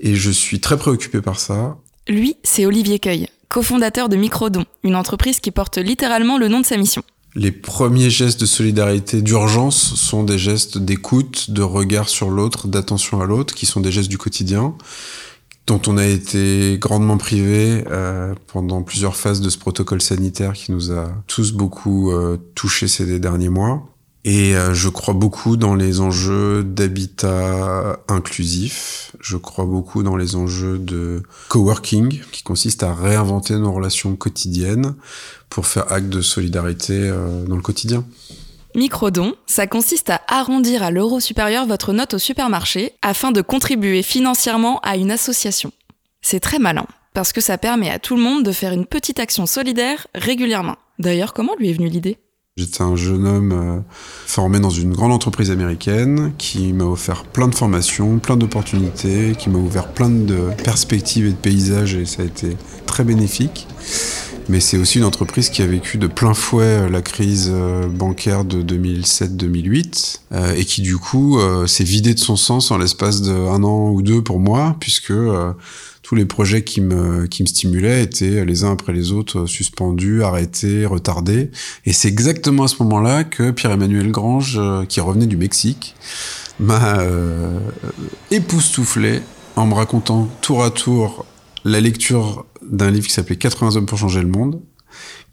Et 0.00 0.14
je 0.14 0.30
suis 0.30 0.60
très 0.60 0.76
préoccupé 0.76 1.20
par 1.20 1.38
ça. 1.38 1.76
Lui, 2.08 2.36
c'est 2.42 2.66
Olivier 2.66 2.98
Cueil, 2.98 3.28
cofondateur 3.48 4.08
de 4.08 4.16
Microdon, 4.16 4.64
une 4.82 4.96
entreprise 4.96 5.40
qui 5.40 5.50
porte 5.50 5.78
littéralement 5.78 6.38
le 6.38 6.48
nom 6.48 6.60
de 6.60 6.66
sa 6.66 6.76
mission. 6.76 7.02
Les 7.34 7.52
premiers 7.52 8.10
gestes 8.10 8.40
de 8.40 8.46
solidarité 8.46 9.22
d'urgence 9.22 9.94
sont 9.94 10.22
des 10.22 10.38
gestes 10.38 10.76
d'écoute, 10.76 11.50
de 11.50 11.62
regard 11.62 12.10
sur 12.10 12.28
l'autre, 12.28 12.68
d'attention 12.68 13.22
à 13.22 13.26
l'autre, 13.26 13.54
qui 13.54 13.64
sont 13.64 13.80
des 13.80 13.90
gestes 13.90 14.10
du 14.10 14.18
quotidien 14.18 14.74
dont 15.66 15.80
on 15.86 15.96
a 15.96 16.06
été 16.06 16.76
grandement 16.78 17.18
privé 17.18 17.84
euh, 17.90 18.34
pendant 18.48 18.82
plusieurs 18.82 19.16
phases 19.16 19.40
de 19.40 19.48
ce 19.48 19.58
protocole 19.58 20.02
sanitaire 20.02 20.54
qui 20.54 20.72
nous 20.72 20.92
a 20.92 21.08
tous 21.26 21.52
beaucoup 21.52 22.10
euh, 22.10 22.36
touchés 22.54 22.88
ces 22.88 23.18
derniers 23.18 23.48
mois. 23.48 23.88
Et 24.24 24.56
euh, 24.56 24.72
je 24.72 24.88
crois 24.88 25.14
beaucoup 25.14 25.56
dans 25.56 25.74
les 25.74 26.00
enjeux 26.00 26.62
d'habitat 26.62 28.00
inclusif. 28.08 29.16
Je 29.20 29.36
crois 29.36 29.64
beaucoup 29.64 30.02
dans 30.02 30.16
les 30.16 30.36
enjeux 30.36 30.78
de 30.78 31.22
coworking, 31.48 32.20
qui 32.30 32.42
consiste 32.42 32.82
à 32.82 32.94
réinventer 32.94 33.56
nos 33.56 33.72
relations 33.72 34.14
quotidiennes 34.14 34.94
pour 35.48 35.66
faire 35.66 35.90
acte 35.92 36.08
de 36.08 36.22
solidarité 36.22 37.12
dans 37.46 37.56
le 37.56 37.62
quotidien. 37.62 38.04
Microdon, 38.74 39.34
ça 39.46 39.66
consiste 39.66 40.08
à 40.08 40.22
arrondir 40.28 40.82
à 40.82 40.90
l'euro 40.90 41.20
supérieur 41.20 41.66
votre 41.66 41.92
note 41.92 42.14
au 42.14 42.18
supermarché 42.18 42.92
afin 43.02 43.30
de 43.30 43.42
contribuer 43.42 44.02
financièrement 44.02 44.80
à 44.80 44.96
une 44.96 45.10
association. 45.10 45.72
C'est 46.22 46.40
très 46.40 46.58
malin, 46.58 46.86
parce 47.12 47.34
que 47.34 47.42
ça 47.42 47.58
permet 47.58 47.90
à 47.90 47.98
tout 47.98 48.16
le 48.16 48.22
monde 48.22 48.44
de 48.44 48.52
faire 48.52 48.72
une 48.72 48.86
petite 48.86 49.20
action 49.20 49.44
solidaire 49.44 50.06
régulièrement. 50.14 50.76
D'ailleurs, 50.98 51.34
comment 51.34 51.54
lui 51.58 51.68
est 51.68 51.74
venue 51.74 51.88
l'idée? 51.88 52.16
J'étais 52.56 52.82
un 52.82 52.96
jeune 52.96 53.26
homme 53.26 53.52
euh, 53.52 53.80
formé 54.26 54.60
dans 54.60 54.70
une 54.70 54.92
grande 54.92 55.12
entreprise 55.12 55.50
américaine 55.50 56.32
qui 56.36 56.72
m'a 56.72 56.84
offert 56.84 57.24
plein 57.24 57.48
de 57.48 57.54
formations, 57.54 58.18
plein 58.18 58.36
d'opportunités, 58.36 59.34
qui 59.38 59.48
m'a 59.48 59.58
ouvert 59.58 59.88
plein 59.88 60.10
de 60.10 60.50
perspectives 60.62 61.26
et 61.26 61.30
de 61.30 61.36
paysages 61.36 61.94
et 61.94 62.04
ça 62.04 62.22
a 62.22 62.26
été 62.26 62.56
très 62.84 63.04
bénéfique 63.04 63.66
mais 64.48 64.60
c'est 64.60 64.76
aussi 64.76 64.98
une 64.98 65.04
entreprise 65.04 65.50
qui 65.50 65.62
a 65.62 65.66
vécu 65.66 65.98
de 65.98 66.06
plein 66.06 66.34
fouet 66.34 66.64
euh, 66.64 66.88
la 66.88 67.02
crise 67.02 67.50
euh, 67.52 67.86
bancaire 67.86 68.44
de 68.44 68.62
2007-2008 68.62 70.20
euh, 70.32 70.54
et 70.54 70.64
qui 70.64 70.82
du 70.82 70.96
coup 70.96 71.38
s'est 71.66 71.84
vidée 71.84 72.14
de 72.14 72.18
son 72.18 72.36
sens 72.36 72.70
en 72.70 72.78
l'espace 72.78 73.22
d'un 73.22 73.62
an 73.62 73.90
ou 73.90 74.02
deux 74.02 74.22
pour 74.22 74.40
moi, 74.40 74.76
puisque 74.80 75.12
tous 76.02 76.14
les 76.14 76.24
projets 76.24 76.62
qui 76.62 76.80
me, 76.80 77.26
qui 77.26 77.42
me 77.42 77.48
stimulaient 77.48 78.02
étaient 78.02 78.44
les 78.44 78.64
uns 78.64 78.72
après 78.72 78.92
les 78.92 79.12
autres 79.12 79.46
suspendus, 79.46 80.22
arrêtés, 80.22 80.86
retardés. 80.86 81.50
Et 81.86 81.92
c'est 81.92 82.08
exactement 82.08 82.64
à 82.64 82.68
ce 82.68 82.82
moment-là 82.82 83.24
que 83.24 83.50
Pierre-Emmanuel 83.50 84.10
Grange, 84.10 84.60
qui 84.88 85.00
revenait 85.00 85.26
du 85.26 85.36
Mexique, 85.36 85.94
m'a 86.58 86.98
époustouflé 88.30 89.20
en 89.56 89.66
me 89.66 89.74
racontant 89.74 90.28
tour 90.40 90.64
à 90.64 90.70
tour 90.70 91.26
la 91.64 91.80
lecture 91.80 92.44
d'un 92.70 92.90
livre 92.90 93.06
qui 93.06 93.12
s'appelait 93.12 93.36
80 93.36 93.76
hommes 93.76 93.86
pour 93.86 93.98
changer 93.98 94.20
le 94.20 94.28
monde, 94.28 94.60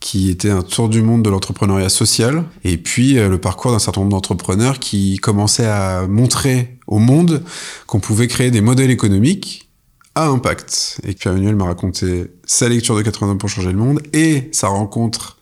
qui 0.00 0.30
était 0.30 0.50
un 0.50 0.62
tour 0.62 0.88
du 0.88 1.02
monde 1.02 1.22
de 1.22 1.30
l'entrepreneuriat 1.30 1.88
social, 1.88 2.44
et 2.64 2.76
puis 2.76 3.18
euh, 3.18 3.28
le 3.28 3.38
parcours 3.38 3.72
d'un 3.72 3.78
certain 3.78 4.00
nombre 4.00 4.12
d'entrepreneurs 4.12 4.78
qui 4.78 5.18
commençaient 5.18 5.66
à 5.66 6.06
montrer 6.06 6.78
au 6.86 6.98
monde 6.98 7.42
qu'on 7.86 8.00
pouvait 8.00 8.26
créer 8.26 8.50
des 8.50 8.62
modèles 8.62 8.90
économiques 8.90 9.70
à 10.14 10.26
impact. 10.26 11.00
Et 11.06 11.14
Pierre-Emmanuel 11.14 11.56
m'a 11.56 11.66
raconté 11.66 12.26
sa 12.44 12.68
lecture 12.68 12.96
de 12.96 13.02
80 13.02 13.32
hommes 13.32 13.38
pour 13.38 13.48
changer 13.48 13.72
le 13.72 13.78
monde 13.78 14.00
et 14.12 14.48
sa 14.52 14.68
rencontre 14.68 15.38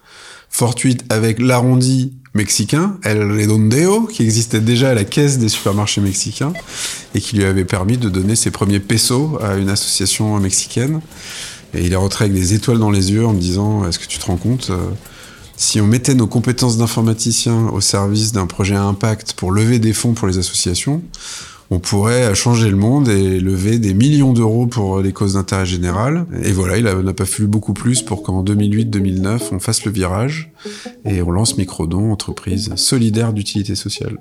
fortuite 0.51 1.05
avec 1.11 1.39
l'arrondi 1.39 2.15
mexicain, 2.35 2.99
El 3.03 3.31
Redondeo, 3.31 4.07
qui 4.07 4.23
existait 4.23 4.61
déjà 4.61 4.91
à 4.91 4.95
la 4.95 5.05
caisse 5.05 5.39
des 5.39 5.49
supermarchés 5.49 6.01
mexicains 6.01 6.53
et 7.15 7.21
qui 7.21 7.37
lui 7.37 7.45
avait 7.45 7.65
permis 7.65 7.99
de 7.99 8.09
donner 8.09 8.37
ses 8.37 8.51
premiers 8.51 8.81
pesos 8.81 9.39
à 9.43 9.57
une 9.57 9.69
association 9.69 10.39
mexicaine. 10.39 11.01
Et 11.75 11.85
il 11.85 11.93
est 11.93 11.97
rentré 11.97 12.27
avec 12.27 12.35
des 12.35 12.55
étoiles 12.55 12.79
dans 12.79 12.91
les 12.91 13.13
yeux 13.13 13.27
en 13.27 13.33
me 13.33 13.41
disant 13.41 13.87
Est-ce 13.87 13.99
que 13.99 14.07
tu 14.07 14.19
te 14.19 14.27
rends 14.27 14.37
compte 14.37 14.71
euh, 14.71 14.77
Si 15.57 15.81
on 15.81 15.87
mettait 15.87 16.15
nos 16.15 16.27
compétences 16.27 16.79
d'informaticien 16.79 17.69
au 17.69 17.81
service 17.81 18.33
d'un 18.33 18.47
projet 18.47 18.75
à 18.75 18.83
impact 18.83 19.35
pour 19.35 19.53
lever 19.53 19.79
des 19.79 19.93
fonds 19.93 20.15
pour 20.15 20.29
les 20.29 20.39
associations, 20.39 21.03
on 21.71 21.81
pourrait 21.81 22.35
changer 22.35 22.71
le 22.71 22.77
monde 22.77 23.09
et 23.09 23.41
lever 23.41 23.79
des 23.79 23.93
millions 23.93 24.33
d'euros 24.33 24.67
pour 24.67 25.01
les 25.01 25.13
causes 25.13 25.35
d'intérêt 25.35 25.67
général. 25.67 26.25
Et 26.43 26.53
voilà, 26.53 26.79
il 26.79 26.85
n'a 26.85 27.13
pas 27.13 27.27
fallu 27.27 27.47
beaucoup 27.47 27.75
plus 27.75 28.01
pour 28.01 28.23
qu'en 28.23 28.43
2008-2009, 28.43 29.41
on 29.53 29.59
fasse 29.59 29.85
le 29.85 29.93
virage 29.93 30.51
et 31.05 31.21
on 31.21 31.31
lance 31.31 31.59
Microdon, 31.59 32.11
entreprise 32.11 32.73
solidaire 32.77 33.35
d'utilité 33.35 33.75
sociale. 33.75 34.17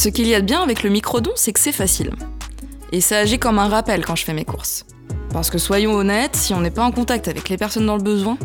Ce 0.00 0.08
qu'il 0.08 0.26
y 0.26 0.34
a 0.34 0.40
de 0.40 0.46
bien 0.46 0.62
avec 0.62 0.82
le 0.82 0.88
microdon, 0.88 1.32
c'est 1.34 1.52
que 1.52 1.60
c'est 1.60 1.72
facile. 1.72 2.12
Et 2.90 3.02
ça 3.02 3.18
agit 3.18 3.38
comme 3.38 3.58
un 3.58 3.68
rappel 3.68 4.02
quand 4.02 4.16
je 4.16 4.24
fais 4.24 4.32
mes 4.32 4.46
courses. 4.46 4.86
Parce 5.30 5.50
que 5.50 5.58
soyons 5.58 5.92
honnêtes, 5.92 6.36
si 6.36 6.54
on 6.54 6.62
n'est 6.62 6.70
pas 6.70 6.84
en 6.84 6.90
contact 6.90 7.28
avec 7.28 7.50
les 7.50 7.58
personnes 7.58 7.84
dans 7.84 7.98
le 7.98 8.02
besoin, 8.02 8.38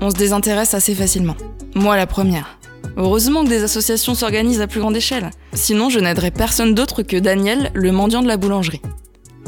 on 0.00 0.08
se 0.08 0.14
désintéresse 0.14 0.72
assez 0.72 0.94
facilement. 0.94 1.36
Moi 1.74 1.98
la 1.98 2.06
première. 2.06 2.58
Heureusement 2.96 3.44
que 3.44 3.50
des 3.50 3.62
associations 3.62 4.14
s'organisent 4.14 4.62
à 4.62 4.66
plus 4.66 4.80
grande 4.80 4.96
échelle. 4.96 5.28
Sinon, 5.52 5.90
je 5.90 5.98
n'aiderais 5.98 6.30
personne 6.30 6.74
d'autre 6.74 7.02
que 7.02 7.18
Daniel, 7.18 7.70
le 7.74 7.92
mendiant 7.92 8.22
de 8.22 8.28
la 8.28 8.38
boulangerie. 8.38 8.80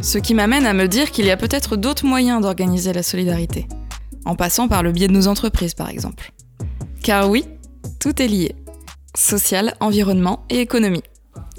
Ce 0.02 0.18
qui 0.18 0.34
m'amène 0.34 0.66
à 0.66 0.74
me 0.74 0.86
dire 0.86 1.12
qu'il 1.12 1.24
y 1.24 1.30
a 1.30 1.38
peut-être 1.38 1.76
d'autres 1.76 2.04
moyens 2.04 2.42
d'organiser 2.42 2.92
la 2.92 3.02
solidarité. 3.02 3.68
En 4.26 4.36
passant 4.36 4.68
par 4.68 4.82
le 4.82 4.92
biais 4.92 5.08
de 5.08 5.14
nos 5.14 5.28
entreprises, 5.28 5.72
par 5.72 5.88
exemple. 5.88 6.30
Car 7.02 7.30
oui, 7.30 7.46
tout 8.00 8.20
est 8.20 8.28
lié. 8.28 8.54
Social, 9.16 9.72
environnement 9.80 10.44
et 10.50 10.60
économie. 10.60 11.04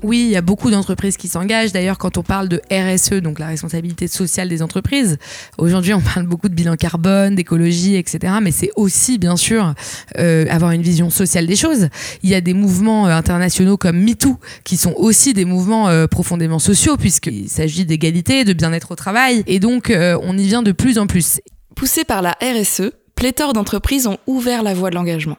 Oui, 0.03 0.25
il 0.27 0.31
y 0.31 0.35
a 0.35 0.41
beaucoup 0.41 0.71
d'entreprises 0.71 1.17
qui 1.17 1.27
s'engagent. 1.27 1.71
D'ailleurs, 1.71 1.97
quand 1.97 2.17
on 2.17 2.23
parle 2.23 2.49
de 2.49 2.61
RSE, 2.69 3.21
donc 3.21 3.39
la 3.39 3.47
responsabilité 3.47 4.07
sociale 4.07 4.49
des 4.49 4.61
entreprises, 4.61 5.17
aujourd'hui, 5.57 5.93
on 5.93 6.01
parle 6.01 6.27
beaucoup 6.27 6.49
de 6.49 6.53
bilan 6.53 6.75
carbone, 6.75 7.35
d'écologie, 7.35 7.95
etc. 7.95 8.33
Mais 8.41 8.51
c'est 8.51 8.71
aussi, 8.75 9.17
bien 9.17 9.37
sûr, 9.37 9.73
euh, 10.17 10.45
avoir 10.49 10.71
une 10.71 10.81
vision 10.81 11.09
sociale 11.09 11.47
des 11.47 11.55
choses. 11.55 11.87
Il 12.23 12.29
y 12.29 12.35
a 12.35 12.41
des 12.41 12.53
mouvements 12.53 13.07
euh, 13.07 13.15
internationaux 13.15 13.77
comme 13.77 13.97
MeToo, 13.97 14.37
qui 14.63 14.77
sont 14.77 14.93
aussi 14.97 15.33
des 15.33 15.45
mouvements 15.45 15.87
euh, 15.87 16.07
profondément 16.07 16.59
sociaux, 16.59 16.97
puisqu'il 16.97 17.49
s'agit 17.49 17.85
d'égalité, 17.85 18.43
de 18.43 18.53
bien-être 18.53 18.91
au 18.91 18.95
travail. 18.95 19.43
Et 19.47 19.59
donc, 19.59 19.89
euh, 19.89 20.19
on 20.21 20.37
y 20.37 20.45
vient 20.45 20.61
de 20.61 20.73
plus 20.73 20.99
en 20.99 21.07
plus. 21.07 21.39
Poussés 21.75 22.03
par 22.03 22.21
la 22.21 22.37
RSE, 22.41 22.91
pléthore 23.15 23.53
d'entreprises 23.53 24.07
ont 24.07 24.17
ouvert 24.27 24.61
la 24.61 24.73
voie 24.73 24.89
de 24.89 24.95
l'engagement. 24.95 25.37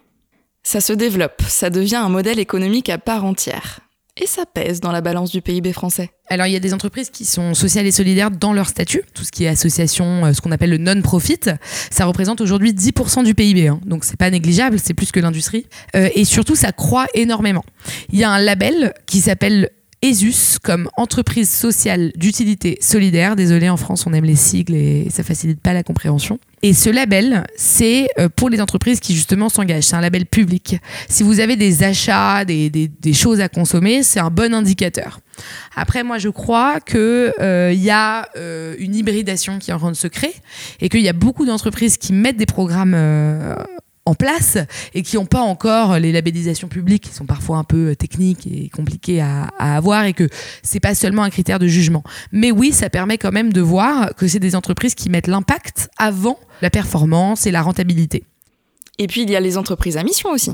Ça 0.62 0.80
se 0.80 0.92
développe, 0.92 1.42
ça 1.46 1.70
devient 1.70 1.96
un 1.96 2.08
modèle 2.08 2.40
économique 2.40 2.88
à 2.88 2.98
part 2.98 3.24
entière. 3.24 3.85
Et 4.18 4.26
ça 4.26 4.46
pèse 4.46 4.80
dans 4.80 4.92
la 4.92 5.02
balance 5.02 5.30
du 5.30 5.42
PIB 5.42 5.74
français. 5.74 6.10
Alors, 6.28 6.46
il 6.46 6.52
y 6.52 6.56
a 6.56 6.60
des 6.60 6.72
entreprises 6.72 7.10
qui 7.10 7.26
sont 7.26 7.52
sociales 7.52 7.86
et 7.86 7.92
solidaires 7.92 8.30
dans 8.30 8.54
leur 8.54 8.66
statut, 8.68 9.02
tout 9.14 9.24
ce 9.24 9.30
qui 9.30 9.44
est 9.44 9.48
association, 9.48 10.24
euh, 10.24 10.32
ce 10.32 10.40
qu'on 10.40 10.52
appelle 10.52 10.70
le 10.70 10.78
non-profit. 10.78 11.40
Ça 11.90 12.06
représente 12.06 12.40
aujourd'hui 12.40 12.72
10% 12.72 13.24
du 13.24 13.34
PIB, 13.34 13.68
hein. 13.68 13.80
donc 13.84 14.04
c'est 14.04 14.16
pas 14.16 14.30
négligeable, 14.30 14.78
c'est 14.82 14.94
plus 14.94 15.12
que 15.12 15.20
l'industrie. 15.20 15.66
Euh, 15.94 16.08
et 16.14 16.24
surtout, 16.24 16.56
ça 16.56 16.72
croît 16.72 17.06
énormément. 17.12 17.64
Il 18.10 18.18
y 18.18 18.24
a 18.24 18.30
un 18.30 18.40
label 18.40 18.94
qui 19.06 19.20
s'appelle 19.20 19.70
ESUS 20.06 20.58
comme 20.62 20.88
entreprise 20.96 21.50
sociale 21.50 22.12
d'utilité 22.14 22.78
solidaire. 22.80 23.34
Désolé, 23.34 23.68
en 23.68 23.76
France, 23.76 24.06
on 24.06 24.12
aime 24.12 24.24
les 24.24 24.36
sigles 24.36 24.74
et 24.74 25.08
ça 25.10 25.24
facilite 25.24 25.60
pas 25.60 25.72
la 25.72 25.82
compréhension. 25.82 26.38
Et 26.62 26.72
ce 26.74 26.88
label, 26.88 27.44
c'est 27.56 28.08
euh, 28.18 28.28
pour 28.28 28.48
les 28.48 28.60
entreprises 28.60 29.00
qui 29.00 29.14
justement 29.14 29.48
s'engagent. 29.48 29.84
C'est 29.84 29.96
un 29.96 30.00
label 30.00 30.26
public. 30.26 30.78
Si 31.08 31.22
vous 31.22 31.40
avez 31.40 31.56
des 31.56 31.82
achats, 31.82 32.44
des, 32.44 32.90
choses 33.12 33.40
à 33.40 33.48
consommer, 33.48 34.02
c'est 34.02 34.20
un 34.20 34.30
bon 34.30 34.54
indicateur. 34.54 35.20
Après, 35.74 36.04
moi, 36.04 36.18
je 36.18 36.28
crois 36.28 36.80
qu'il 36.80 36.98
euh, 36.98 37.72
y 37.74 37.90
a 37.90 38.28
euh, 38.36 38.74
une 38.78 38.94
hybridation 38.94 39.58
qui 39.58 39.70
est 39.70 39.74
en 39.74 39.78
train 39.78 39.92
de 39.92 39.96
et 40.80 40.88
qu'il 40.88 41.02
y 41.02 41.08
a 41.08 41.12
beaucoup 41.12 41.44
d'entreprises 41.44 41.96
qui 41.96 42.12
mettent 42.12 42.36
des 42.36 42.46
programmes 42.46 42.94
en 44.06 44.14
place 44.14 44.56
et 44.94 45.02
qui 45.02 45.16
n'ont 45.16 45.26
pas 45.26 45.40
encore 45.40 45.98
les 45.98 46.12
labellisations 46.12 46.68
publiques 46.68 47.04
qui 47.04 47.14
sont 47.14 47.26
parfois 47.26 47.58
un 47.58 47.64
peu 47.64 47.94
techniques 47.96 48.46
et 48.46 48.68
compliquées 48.70 49.20
à, 49.20 49.48
à 49.58 49.76
avoir 49.76 50.04
et 50.04 50.12
que 50.12 50.28
c'est 50.62 50.80
pas 50.80 50.94
seulement 50.94 51.22
un 51.22 51.30
critère 51.30 51.58
de 51.58 51.66
jugement. 51.66 52.04
Mais 52.32 52.52
oui, 52.52 52.72
ça 52.72 52.88
permet 52.88 53.18
quand 53.18 53.32
même 53.32 53.52
de 53.52 53.60
voir 53.60 54.14
que 54.14 54.28
c'est 54.28 54.38
des 54.38 54.54
entreprises 54.54 54.94
qui 54.94 55.10
mettent 55.10 55.26
l'impact 55.26 55.90
avant 55.98 56.38
la 56.62 56.70
performance 56.70 57.46
et 57.46 57.50
la 57.50 57.62
rentabilité. 57.62 58.24
Et 58.98 59.08
puis 59.08 59.22
il 59.22 59.30
y 59.30 59.36
a 59.36 59.40
les 59.40 59.58
entreprises 59.58 59.96
à 59.96 60.02
mission 60.02 60.30
aussi. 60.30 60.52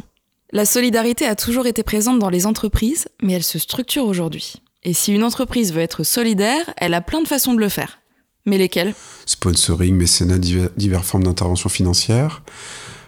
La 0.50 0.66
solidarité 0.66 1.26
a 1.26 1.34
toujours 1.34 1.66
été 1.66 1.82
présente 1.82 2.18
dans 2.18 2.28
les 2.28 2.46
entreprises, 2.46 3.08
mais 3.22 3.32
elle 3.34 3.42
se 3.42 3.58
structure 3.58 4.04
aujourd'hui. 4.04 4.56
Et 4.82 4.92
si 4.92 5.12
une 5.12 5.24
entreprise 5.24 5.72
veut 5.72 5.80
être 5.80 6.02
solidaire, 6.02 6.74
elle 6.76 6.94
a 6.94 7.00
plein 7.00 7.22
de 7.22 7.28
façons 7.28 7.54
de 7.54 7.60
le 7.60 7.68
faire. 7.68 8.00
Mais 8.44 8.58
lesquelles? 8.58 8.94
Sponsoring, 9.24 9.94
mécénat, 9.94 10.38
divers, 10.38 10.70
diverses 10.76 11.06
formes 11.06 11.22
d'intervention 11.22 11.68
financière 11.68 12.42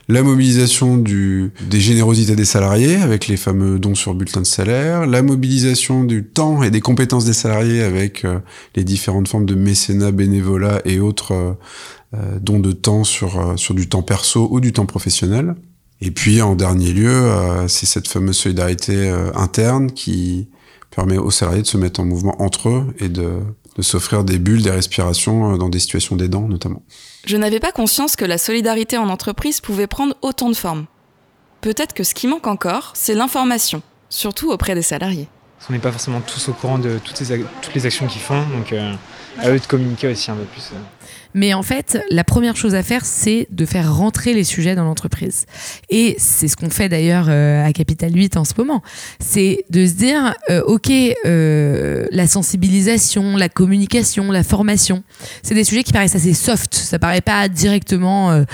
la 0.09 0.23
mobilisation 0.23 0.99
des 0.99 1.81
générosités 1.81 2.37
des 2.37 2.45
salariés 2.45 2.97
avec 2.97 3.27
les 3.27 3.37
fameux 3.37 3.79
dons 3.79 3.95
sur 3.95 4.15
bulletin 4.15 4.43
de 4.43 4.47
salaire, 4.47 5.07
la 5.07 5.23
mobilisation 5.23 6.05
du 6.05 6.25
temps 6.25 6.63
et 6.63 6.71
des 6.71 6.81
compétences 6.81 7.25
des 7.25 7.33
salariés 7.33 7.83
avec 7.83 8.25
euh, 8.25 8.41
les 8.77 8.85
différentes 8.85 9.29
formes 9.29 9.47
de 9.47 9.55
mécénat, 9.55 10.13
bénévolat 10.13 10.83
et 10.85 11.01
autres 11.01 11.33
euh, 11.33 11.53
euh, 12.15 12.39
dons 12.41 12.61
de 12.61 12.73
temps 12.73 13.05
sur, 13.05 13.55
sur 13.57 13.75
du 13.75 13.89
temps 13.89 14.03
perso 14.03 14.49
ou 14.51 14.61
du 14.61 14.73
temps 14.73 14.87
professionnel. 14.87 15.55
Et 16.01 16.11
puis 16.11 16.43
en 16.43 16.55
dernier 16.55 16.93
lieu, 16.93 17.31
c'est 17.67 17.87
cette 17.87 18.09
fameuse 18.09 18.37
solidarité 18.37 19.09
interne 19.35 19.91
qui 19.91 20.49
permet 20.95 21.17
aux 21.17 21.31
salariés 21.31 21.63
de 21.63 21.67
se 21.67 21.79
mettre 21.79 22.01
en 22.01 22.05
mouvement 22.05 22.43
entre 22.43 22.69
eux 22.69 22.95
et 22.99 23.09
de, 23.09 23.39
de 23.77 23.83
s'offrir 23.83 24.25
des 24.25 24.39
bulles, 24.39 24.63
des 24.63 24.71
respirations 24.71 25.57
dans 25.57 25.69
des 25.69 25.79
situations 25.79 26.17
d'aidants 26.17 26.49
notamment. 26.49 26.83
Je 27.27 27.37
n'avais 27.37 27.61
pas 27.61 27.73
conscience 27.73 28.17
que 28.17 28.25
la 28.25 28.39
solidarité 28.39 28.99
en 28.99 29.09
entreprise 29.09 29.61
pouvait 29.61 29.87
prendre 29.87 30.15
autant 30.23 30.49
de 30.49 30.55
formes. 30.55 30.87
Peut-être 31.61 31.95
que 31.95 32.05
ce 32.05 32.15
qui 32.15 32.27
manque 32.27 32.47
encore, 32.47 32.93
c'est 32.95 33.15
l'information, 33.15 33.83
surtout 34.11 34.51
auprès 34.51 34.75
des 34.75 34.83
salariés. 34.83 35.29
On 35.69 35.73
n'est 35.73 35.79
pas 35.79 35.93
forcément 35.93 36.21
tous 36.21 36.51
au 36.51 36.53
courant 36.53 36.79
de 36.79 36.99
toutes, 37.03 37.17
ces, 37.17 37.43
toutes 37.63 37.75
les 37.75 37.87
actions 37.87 38.07
qu'ils 38.07 38.21
font, 38.21 38.43
donc 38.55 38.73
euh, 38.73 38.93
à 39.39 39.51
eux 39.51 39.59
de 39.59 39.67
communiquer 39.67 40.09
aussi 40.09 40.31
un 40.31 40.35
peu 40.35 40.45
plus. 40.45 40.71
Mais 41.35 41.53
en 41.53 41.63
fait, 41.63 41.99
la 42.11 42.25
première 42.25 42.57
chose 42.57 42.75
à 42.75 42.83
faire, 42.83 43.05
c'est 43.05 43.49
de 43.51 43.67
faire 43.67 43.95
rentrer 43.95 44.33
les 44.33 44.45
sujets 44.45 44.75
dans 44.75 44.85
l'entreprise. 44.85 45.47
Et 45.91 46.15
c'est 46.19 46.49
ce 46.49 46.57
qu'on 46.57 46.71
fait 46.71 46.89
d'ailleurs 46.89 47.27
euh, 47.29 47.65
à 47.65 47.73
Capital 47.73 48.15
8 48.15 48.37
en 48.37 48.45
ce 48.45 48.53
moment. 48.57 48.83
C'est 49.19 49.65
de 49.71 49.87
se 49.87 49.93
dire, 49.93 50.35
euh, 50.51 50.63
OK, 50.67 50.91
euh, 50.91 52.07
la 52.11 52.27
sensibilisation, 52.27 53.37
la 53.37 53.49
communication, 53.49 54.31
la 54.31 54.45
formation, 54.45 55.03
c'est 55.43 55.55
des 55.55 55.65
sujets 55.65 55.83
qui 55.83 55.93
paraissent 55.93 56.15
assez 56.15 56.35
soft. 56.35 56.75
Ça 56.75 56.99
paraît 56.99 57.21
pas 57.21 57.49
directement 57.49 58.45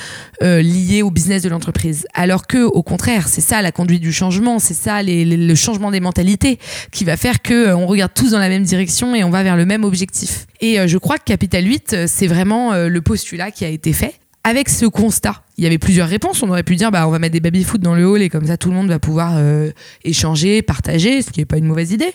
lié 0.41 1.03
au 1.03 1.11
business 1.11 1.43
de 1.43 1.49
l'entreprise. 1.49 2.07
Alors 2.15 2.47
que, 2.47 2.65
au 2.65 2.83
contraire, 2.83 3.29
c'est 3.29 3.41
ça 3.41 3.61
la 3.63 3.73
conduite 3.73 4.01
du 4.01 4.13
changement, 4.13 4.59
c'est 4.59 4.75
ça 4.75 5.03
le 5.03 5.55
changement 5.55 5.91
des 5.91 6.01
mentalités 6.01 6.59
qui 6.91 7.05
va 7.05 7.17
faire 7.17 7.43
que 7.43 7.75
on 7.75 7.87
regarde 7.87 8.13
tous 8.15 8.31
dans 8.31 8.39
la 8.39 8.49
même 8.49 8.63
direction 8.63 9.15
et 9.15 9.23
on 9.25 9.31
va 9.31 9.43
vers 9.43 9.57
le 9.57 9.67
même 9.67 9.85
objectif. 9.85 10.47
Et 10.61 10.87
je 10.87 10.99
crois 10.99 11.19
que 11.19 11.25
Capital 11.25 11.65
8, 11.67 12.07
c'est 12.07 12.27
vraiment 12.41 12.73
euh, 12.73 12.89
le 12.89 13.03
postulat 13.03 13.51
qui 13.51 13.67
a 13.67 13.69
été 13.69 13.93
fait. 13.93 14.15
Avec 14.43 14.71
ce 14.71 14.87
constat, 14.87 15.43
il 15.59 15.65
y 15.65 15.67
avait 15.67 15.77
plusieurs 15.77 16.09
réponses. 16.09 16.43
On 16.43 16.49
aurait 16.49 16.63
pu 16.63 16.75
dire, 16.75 16.91
bah, 16.91 17.07
on 17.07 17.11
va 17.11 17.19
mettre 17.19 17.35
des 17.35 17.41
baby-foot 17.41 17.79
dans 17.79 17.95
le 17.95 18.07
hall 18.07 18.23
et 18.23 18.31
comme 18.31 18.47
ça, 18.47 18.57
tout 18.57 18.71
le 18.71 18.75
monde 18.75 18.89
va 18.89 18.99
pouvoir 18.99 19.35
euh, 19.37 19.71
échanger, 20.03 20.63
partager, 20.63 21.21
ce 21.21 21.31
qui 21.31 21.41
n'est 21.41 21.45
pas 21.45 21.59
une 21.59 21.67
mauvaise 21.67 21.93
idée. 21.93 22.15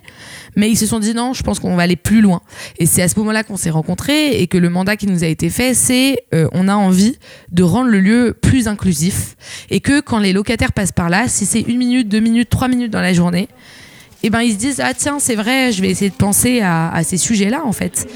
Mais 0.55 0.67
ils 0.67 0.75
se 0.75 0.87
sont 0.87 0.97
dit, 0.97 1.13
non, 1.13 1.33
je 1.33 1.43
pense 1.43 1.59
qu'on 1.59 1.75
va 1.75 1.83
aller 1.83 1.95
plus 1.95 2.21
loin. 2.21 2.41
Et 2.79 2.87
c'est 2.87 3.03
à 3.03 3.07
ce 3.09 3.19
moment-là 3.19 3.43
qu'on 3.43 3.57
s'est 3.57 3.69
rencontrés 3.69 4.41
et 4.41 4.47
que 4.47 4.57
le 4.57 4.71
mandat 4.71 4.95
qui 4.95 5.05
nous 5.05 5.23
a 5.23 5.27
été 5.27 5.51
fait, 5.51 5.75
c'est, 5.75 6.17
euh, 6.33 6.47
on 6.51 6.67
a 6.67 6.73
envie 6.73 7.19
de 7.51 7.61
rendre 7.61 7.91
le 7.91 7.99
lieu 7.99 8.35
plus 8.41 8.67
inclusif 8.67 9.35
et 9.69 9.79
que 9.79 9.99
quand 9.99 10.17
les 10.17 10.33
locataires 10.33 10.73
passent 10.73 10.91
par 10.91 11.11
là, 11.11 11.27
si 11.27 11.45
c'est 11.45 11.61
une 11.61 11.77
minute, 11.77 12.09
deux 12.09 12.21
minutes, 12.21 12.49
trois 12.49 12.69
minutes 12.69 12.91
dans 12.91 13.01
la 13.01 13.13
journée, 13.13 13.49
et 14.23 14.31
ben 14.31 14.41
ils 14.41 14.53
se 14.53 14.57
disent, 14.57 14.81
ah 14.83 14.95
tiens, 14.95 15.19
c'est 15.19 15.35
vrai, 15.35 15.71
je 15.71 15.83
vais 15.83 15.89
essayer 15.91 16.09
de 16.09 16.15
penser 16.15 16.61
à 16.61 16.99
ces 17.03 17.17
sujets-là, 17.17 17.61
en 17.63 17.71
fait. 17.71 18.07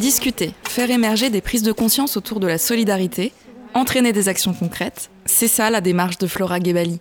Discuter, 0.00 0.52
faire 0.68 0.90
émerger 0.90 1.30
des 1.30 1.40
prises 1.40 1.62
de 1.62 1.72
conscience 1.72 2.18
autour 2.18 2.38
de 2.38 2.46
la 2.46 2.58
solidarité, 2.58 3.32
entraîner 3.72 4.12
des 4.12 4.28
actions 4.28 4.52
concrètes, 4.52 5.10
c'est 5.24 5.48
ça 5.48 5.70
la 5.70 5.80
démarche 5.80 6.18
de 6.18 6.26
Flora 6.26 6.60
Gebali. 6.60 7.00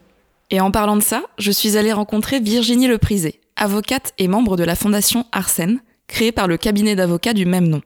Et 0.50 0.62
en 0.62 0.72
parlant 0.72 0.96
de 0.96 1.04
ça, 1.04 1.24
je 1.38 1.52
suis 1.52 1.76
allée 1.76 1.92
rencontrer 1.92 2.40
Virginie 2.40 2.88
Leprisé, 2.88 3.42
avocate 3.58 4.14
et 4.18 4.30
membre 4.30 4.56
de 4.56 4.64
la 4.64 4.76
fondation 4.76 5.26
Arsène, 5.34 5.82
créée 6.08 6.32
par 6.32 6.48
le 6.48 6.56
cabinet 6.56 6.96
d'avocats 6.96 7.34
du 7.34 7.46
même 7.46 7.68
nom. 7.68 7.82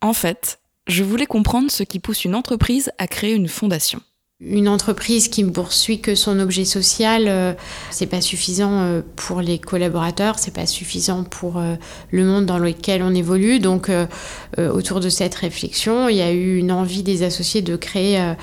En 0.00 0.14
fait, 0.14 0.60
je 0.86 1.04
voulais 1.04 1.26
comprendre 1.26 1.70
ce 1.70 1.82
qui 1.82 1.98
pousse 1.98 2.24
une 2.24 2.34
entreprise 2.34 2.90
à 2.96 3.06
créer 3.06 3.34
une 3.34 3.48
fondation. 3.48 4.00
Une 4.40 4.68
entreprise 4.68 5.26
qui 5.26 5.42
ne 5.42 5.50
poursuit 5.50 6.00
que 6.00 6.14
son 6.14 6.38
objet 6.38 6.64
social, 6.64 7.24
euh, 7.26 7.54
c'est 7.90 8.06
pas 8.06 8.20
suffisant 8.20 8.82
euh, 8.82 9.02
pour 9.16 9.40
les 9.40 9.58
collaborateurs, 9.58 10.38
c'est 10.38 10.54
pas 10.54 10.64
suffisant 10.64 11.24
pour 11.24 11.58
euh, 11.58 11.74
le 12.12 12.24
monde 12.24 12.46
dans 12.46 12.58
lequel 12.58 13.02
on 13.02 13.12
évolue. 13.16 13.58
Donc, 13.58 13.90
autour 14.56 15.00
de 15.00 15.08
cette 15.08 15.34
réflexion, 15.34 16.08
il 16.08 16.16
y 16.16 16.22
a 16.22 16.30
eu 16.30 16.56
une 16.56 16.70
envie 16.70 17.02
des 17.02 17.24
associés 17.24 17.62
de 17.62 17.74
créer 17.76 18.34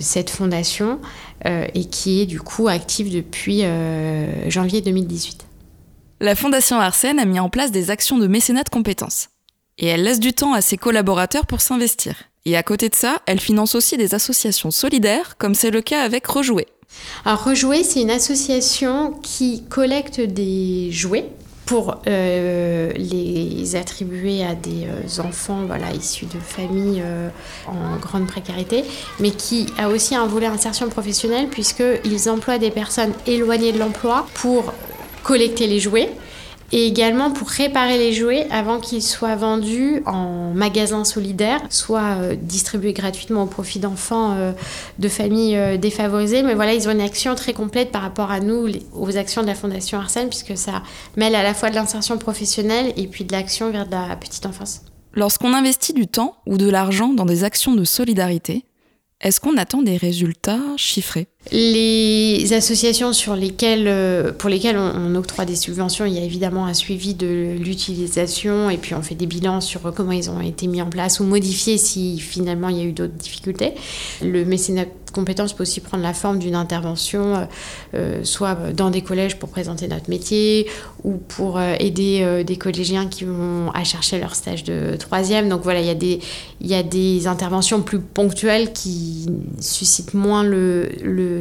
cette 0.00 0.30
fondation 0.30 1.00
et 1.44 1.84
qui 1.86 2.20
est 2.20 2.26
du 2.26 2.40
coup 2.40 2.68
active 2.68 3.12
depuis 3.12 3.62
janvier 4.48 4.80
2018. 4.80 5.46
La 6.20 6.34
Fondation 6.34 6.80
Arsène 6.80 7.18
a 7.18 7.24
mis 7.24 7.40
en 7.40 7.48
place 7.48 7.70
des 7.70 7.90
actions 7.90 8.18
de 8.18 8.26
mécénat 8.26 8.64
de 8.64 8.68
compétences. 8.68 9.28
Et 9.78 9.86
elle 9.86 10.02
laisse 10.02 10.20
du 10.20 10.32
temps 10.32 10.52
à 10.52 10.60
ses 10.60 10.76
collaborateurs 10.76 11.46
pour 11.46 11.60
s'investir. 11.60 12.14
Et 12.48 12.56
à 12.56 12.62
côté 12.62 12.88
de 12.88 12.94
ça, 12.94 13.20
elle 13.26 13.40
finance 13.40 13.74
aussi 13.74 13.98
des 13.98 14.14
associations 14.14 14.70
solidaires, 14.70 15.36
comme 15.36 15.54
c'est 15.54 15.70
le 15.70 15.82
cas 15.82 16.00
avec 16.00 16.26
Rejouer. 16.26 16.66
Alors 17.26 17.44
Rejouer, 17.44 17.84
c'est 17.84 18.00
une 18.00 18.10
association 18.10 19.12
qui 19.22 19.64
collecte 19.68 20.18
des 20.18 20.90
jouets 20.90 21.28
pour 21.66 22.00
euh, 22.06 22.90
les 22.96 23.76
attribuer 23.76 24.44
à 24.44 24.54
des 24.54 24.86
euh, 24.86 25.22
enfants 25.22 25.64
voilà, 25.66 25.92
issus 25.92 26.24
de 26.24 26.40
familles 26.40 27.02
euh, 27.04 27.28
en 27.66 27.98
grande 27.98 28.26
précarité, 28.26 28.82
mais 29.20 29.32
qui 29.32 29.66
a 29.76 29.90
aussi 29.90 30.14
un 30.14 30.24
volet 30.24 30.46
insertion 30.46 30.88
professionnelle 30.88 31.48
puisqu'ils 31.48 32.30
emploient 32.30 32.56
des 32.56 32.70
personnes 32.70 33.12
éloignées 33.26 33.72
de 33.72 33.78
l'emploi 33.78 34.26
pour 34.32 34.72
collecter 35.22 35.66
les 35.66 35.80
jouets 35.80 36.08
et 36.70 36.86
également 36.86 37.30
pour 37.30 37.48
réparer 37.48 37.98
les 37.98 38.12
jouets 38.12 38.46
avant 38.50 38.78
qu'ils 38.78 39.02
soient 39.02 39.36
vendus 39.36 40.02
en 40.04 40.52
magasin 40.52 41.04
solidaire, 41.04 41.60
soit 41.70 42.16
euh, 42.20 42.36
distribués 42.40 42.92
gratuitement 42.92 43.44
au 43.44 43.46
profit 43.46 43.78
d'enfants 43.78 44.34
euh, 44.36 44.52
de 44.98 45.08
familles 45.08 45.56
euh, 45.56 45.76
défavorisées. 45.78 46.42
Mais 46.42 46.54
voilà, 46.54 46.74
ils 46.74 46.86
ont 46.88 46.92
une 46.92 47.00
action 47.00 47.34
très 47.34 47.54
complète 47.54 47.90
par 47.90 48.02
rapport 48.02 48.30
à 48.30 48.40
nous, 48.40 48.68
aux 48.92 49.16
actions 49.16 49.42
de 49.42 49.46
la 49.46 49.54
Fondation 49.54 49.98
Arsène, 49.98 50.28
puisque 50.28 50.56
ça 50.56 50.82
mêle 51.16 51.34
à 51.34 51.42
la 51.42 51.54
fois 51.54 51.70
de 51.70 51.74
l'insertion 51.74 52.18
professionnelle 52.18 52.92
et 52.96 53.06
puis 53.06 53.24
de 53.24 53.32
l'action 53.32 53.70
vers 53.70 53.86
la 53.90 54.16
petite 54.16 54.44
enfance. 54.44 54.82
Lorsqu'on 55.14 55.54
investit 55.54 55.94
du 55.94 56.06
temps 56.06 56.36
ou 56.46 56.58
de 56.58 56.68
l'argent 56.68 57.08
dans 57.08 57.24
des 57.24 57.44
actions 57.44 57.74
de 57.74 57.84
solidarité, 57.84 58.64
est-ce 59.20 59.40
qu'on 59.40 59.56
attend 59.56 59.82
des 59.82 59.96
résultats 59.96 60.60
chiffrés? 60.76 61.26
Les 61.50 62.52
associations 62.52 63.14
sur 63.14 63.34
lesquelles, 63.34 63.86
euh, 63.88 64.32
pour 64.32 64.50
lesquelles 64.50 64.76
on, 64.76 65.14
octroie 65.14 65.46
des 65.46 65.56
subventions, 65.56 66.04
il 66.04 66.12
y 66.12 66.18
a 66.18 66.22
évidemment 66.22 66.66
un 66.66 66.74
suivi 66.74 67.14
de 67.14 67.56
l'utilisation 67.58 68.68
et 68.68 68.76
puis 68.76 68.94
on 68.94 69.02
fait 69.02 69.14
des 69.14 69.26
bilans 69.26 69.62
sur 69.62 69.80
comment 69.94 70.12
ils 70.12 70.28
ont 70.30 70.40
été 70.40 70.66
mis 70.66 70.82
en 70.82 70.90
place 70.90 71.20
ou 71.20 71.24
modifiés 71.24 71.78
si 71.78 72.18
finalement 72.18 72.68
il 72.68 72.76
y 72.76 72.80
a 72.80 72.84
eu 72.84 72.92
d'autres 72.92 73.14
difficultés. 73.14 73.72
Le 74.20 74.44
mécénat 74.44 74.84
compétence 75.14 75.54
peut 75.54 75.62
aussi 75.62 75.80
prendre 75.80 76.02
la 76.02 76.12
forme 76.12 76.38
d'une 76.38 76.54
intervention, 76.54 77.36
euh, 77.36 77.44
euh, 77.94 78.24
soit 78.24 78.72
dans 78.74 78.90
des 78.90 79.00
collèges 79.00 79.38
pour 79.38 79.48
présenter 79.48 79.88
notre 79.88 80.10
métier, 80.10 80.66
ou 81.02 81.14
pour 81.16 81.60
aider 81.60 82.44
des 82.44 82.56
collégiens 82.56 83.06
qui 83.06 83.24
vont 83.24 83.70
à 83.72 83.84
chercher 83.84 84.18
leur 84.18 84.34
stage 84.34 84.64
de 84.64 84.96
troisième. 84.98 85.48
Donc 85.48 85.62
voilà, 85.62 85.80
il 85.80 85.86
y, 85.86 86.74
a 86.74 86.82
des, 86.82 87.26
interventions 87.26 87.80
plus 87.82 88.00
ponctuelles 88.00 88.72
qui 88.72 89.26
suscitent 89.60 90.14
moins 90.14 90.42
le 90.42 90.88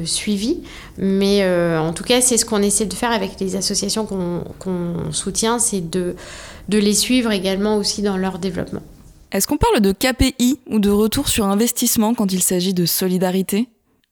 suivi. 0.05 0.63
Mais 0.97 1.47
en 1.77 1.93
tout 1.93 2.03
cas, 2.03 2.21
c'est 2.21 2.37
ce 2.37 2.45
qu'on 2.45 2.61
essaie 2.61 2.85
de 2.85 2.93
faire 2.93 3.11
avec 3.11 3.39
les 3.39 3.55
associations 3.55 4.05
qu'on 4.05 5.11
soutient, 5.11 5.59
c'est 5.59 5.89
de, 5.89 6.15
de 6.69 6.77
les 6.77 6.93
suivre 6.93 7.31
également 7.31 7.77
aussi 7.77 8.01
dans 8.01 8.17
leur 8.17 8.39
développement. 8.39 8.81
Est-ce 9.31 9.47
qu'on 9.47 9.57
parle 9.57 9.81
de 9.81 9.91
KPI 9.91 10.59
ou 10.67 10.79
de 10.79 10.89
retour 10.89 11.27
sur 11.27 11.45
investissement 11.45 12.13
quand 12.13 12.31
il 12.31 12.41
s'agit 12.41 12.73
de 12.73 12.85
solidarité? 12.85 13.67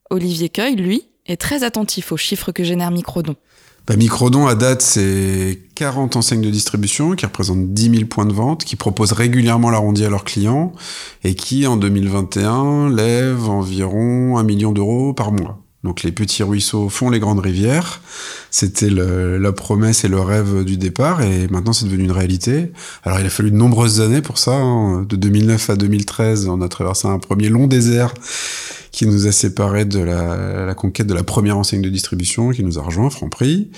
Olivier 0.09 0.49
Cueil, 0.49 0.75
lui, 0.75 1.07
est 1.25 1.37
très 1.37 1.63
attentif 1.63 2.11
aux 2.11 2.17
chiffres 2.17 2.51
que 2.51 2.63
génère 2.63 2.91
Microdon. 2.91 3.35
Bah, 3.87 3.95
Microdon, 3.95 4.47
à 4.47 4.55
date, 4.55 4.81
c'est 4.81 5.59
40 5.75 6.15
enseignes 6.15 6.41
de 6.41 6.49
distribution 6.49 7.15
qui 7.15 7.25
représentent 7.25 7.73
10 7.73 7.91
000 7.91 8.05
points 8.05 8.25
de 8.25 8.33
vente, 8.33 8.65
qui 8.65 8.75
proposent 8.75 9.13
régulièrement 9.13 9.69
l'arrondi 9.69 10.03
à 10.03 10.09
leurs 10.09 10.23
clients 10.23 10.73
et 11.23 11.35
qui, 11.35 11.67
en 11.67 11.77
2021, 11.77 12.89
lèvent 12.89 13.49
environ 13.49 14.37
un 14.37 14.43
million 14.43 14.71
d'euros 14.71 15.13
par 15.13 15.31
mois. 15.31 15.64
Donc 15.85 16.01
les 16.01 16.11
petits 16.11 16.41
ruisseaux 16.41 16.89
font 16.89 17.11
les 17.11 17.19
grandes 17.19 17.39
rivières. 17.39 18.01
C'était 18.49 18.89
la 18.89 19.51
promesse 19.51 20.03
et 20.03 20.07
le 20.07 20.19
rêve 20.19 20.65
du 20.65 20.77
départ 20.77 21.21
et 21.21 21.47
maintenant 21.47 21.73
c'est 21.73 21.85
devenu 21.85 22.05
une 22.05 22.11
réalité. 22.11 22.71
Alors 23.03 23.19
il 23.19 23.25
a 23.25 23.29
fallu 23.29 23.51
de 23.51 23.55
nombreuses 23.55 24.01
années 24.01 24.21
pour 24.21 24.39
ça. 24.39 24.55
Hein. 24.55 25.03
De 25.03 25.15
2009 25.15 25.69
à 25.69 25.75
2013, 25.75 26.47
on 26.47 26.61
a 26.61 26.67
traversé 26.67 27.07
un 27.07 27.19
premier 27.19 27.49
long 27.49 27.67
désert 27.67 28.13
qui 28.91 29.05
nous 29.05 29.27
a 29.27 29.31
séparés 29.31 29.85
de 29.85 29.99
la, 29.99 30.73
conquête 30.73 31.05
de 31.05 31.13
la 31.13 31.23
première 31.23 31.57
enseigne 31.57 31.81
de 31.81 31.89
distribution 31.89 32.49
qui 32.49 32.63
nous 32.63 32.79
a 32.79 32.81
rejoint, 32.81 33.11
Franprix. 33.11 33.69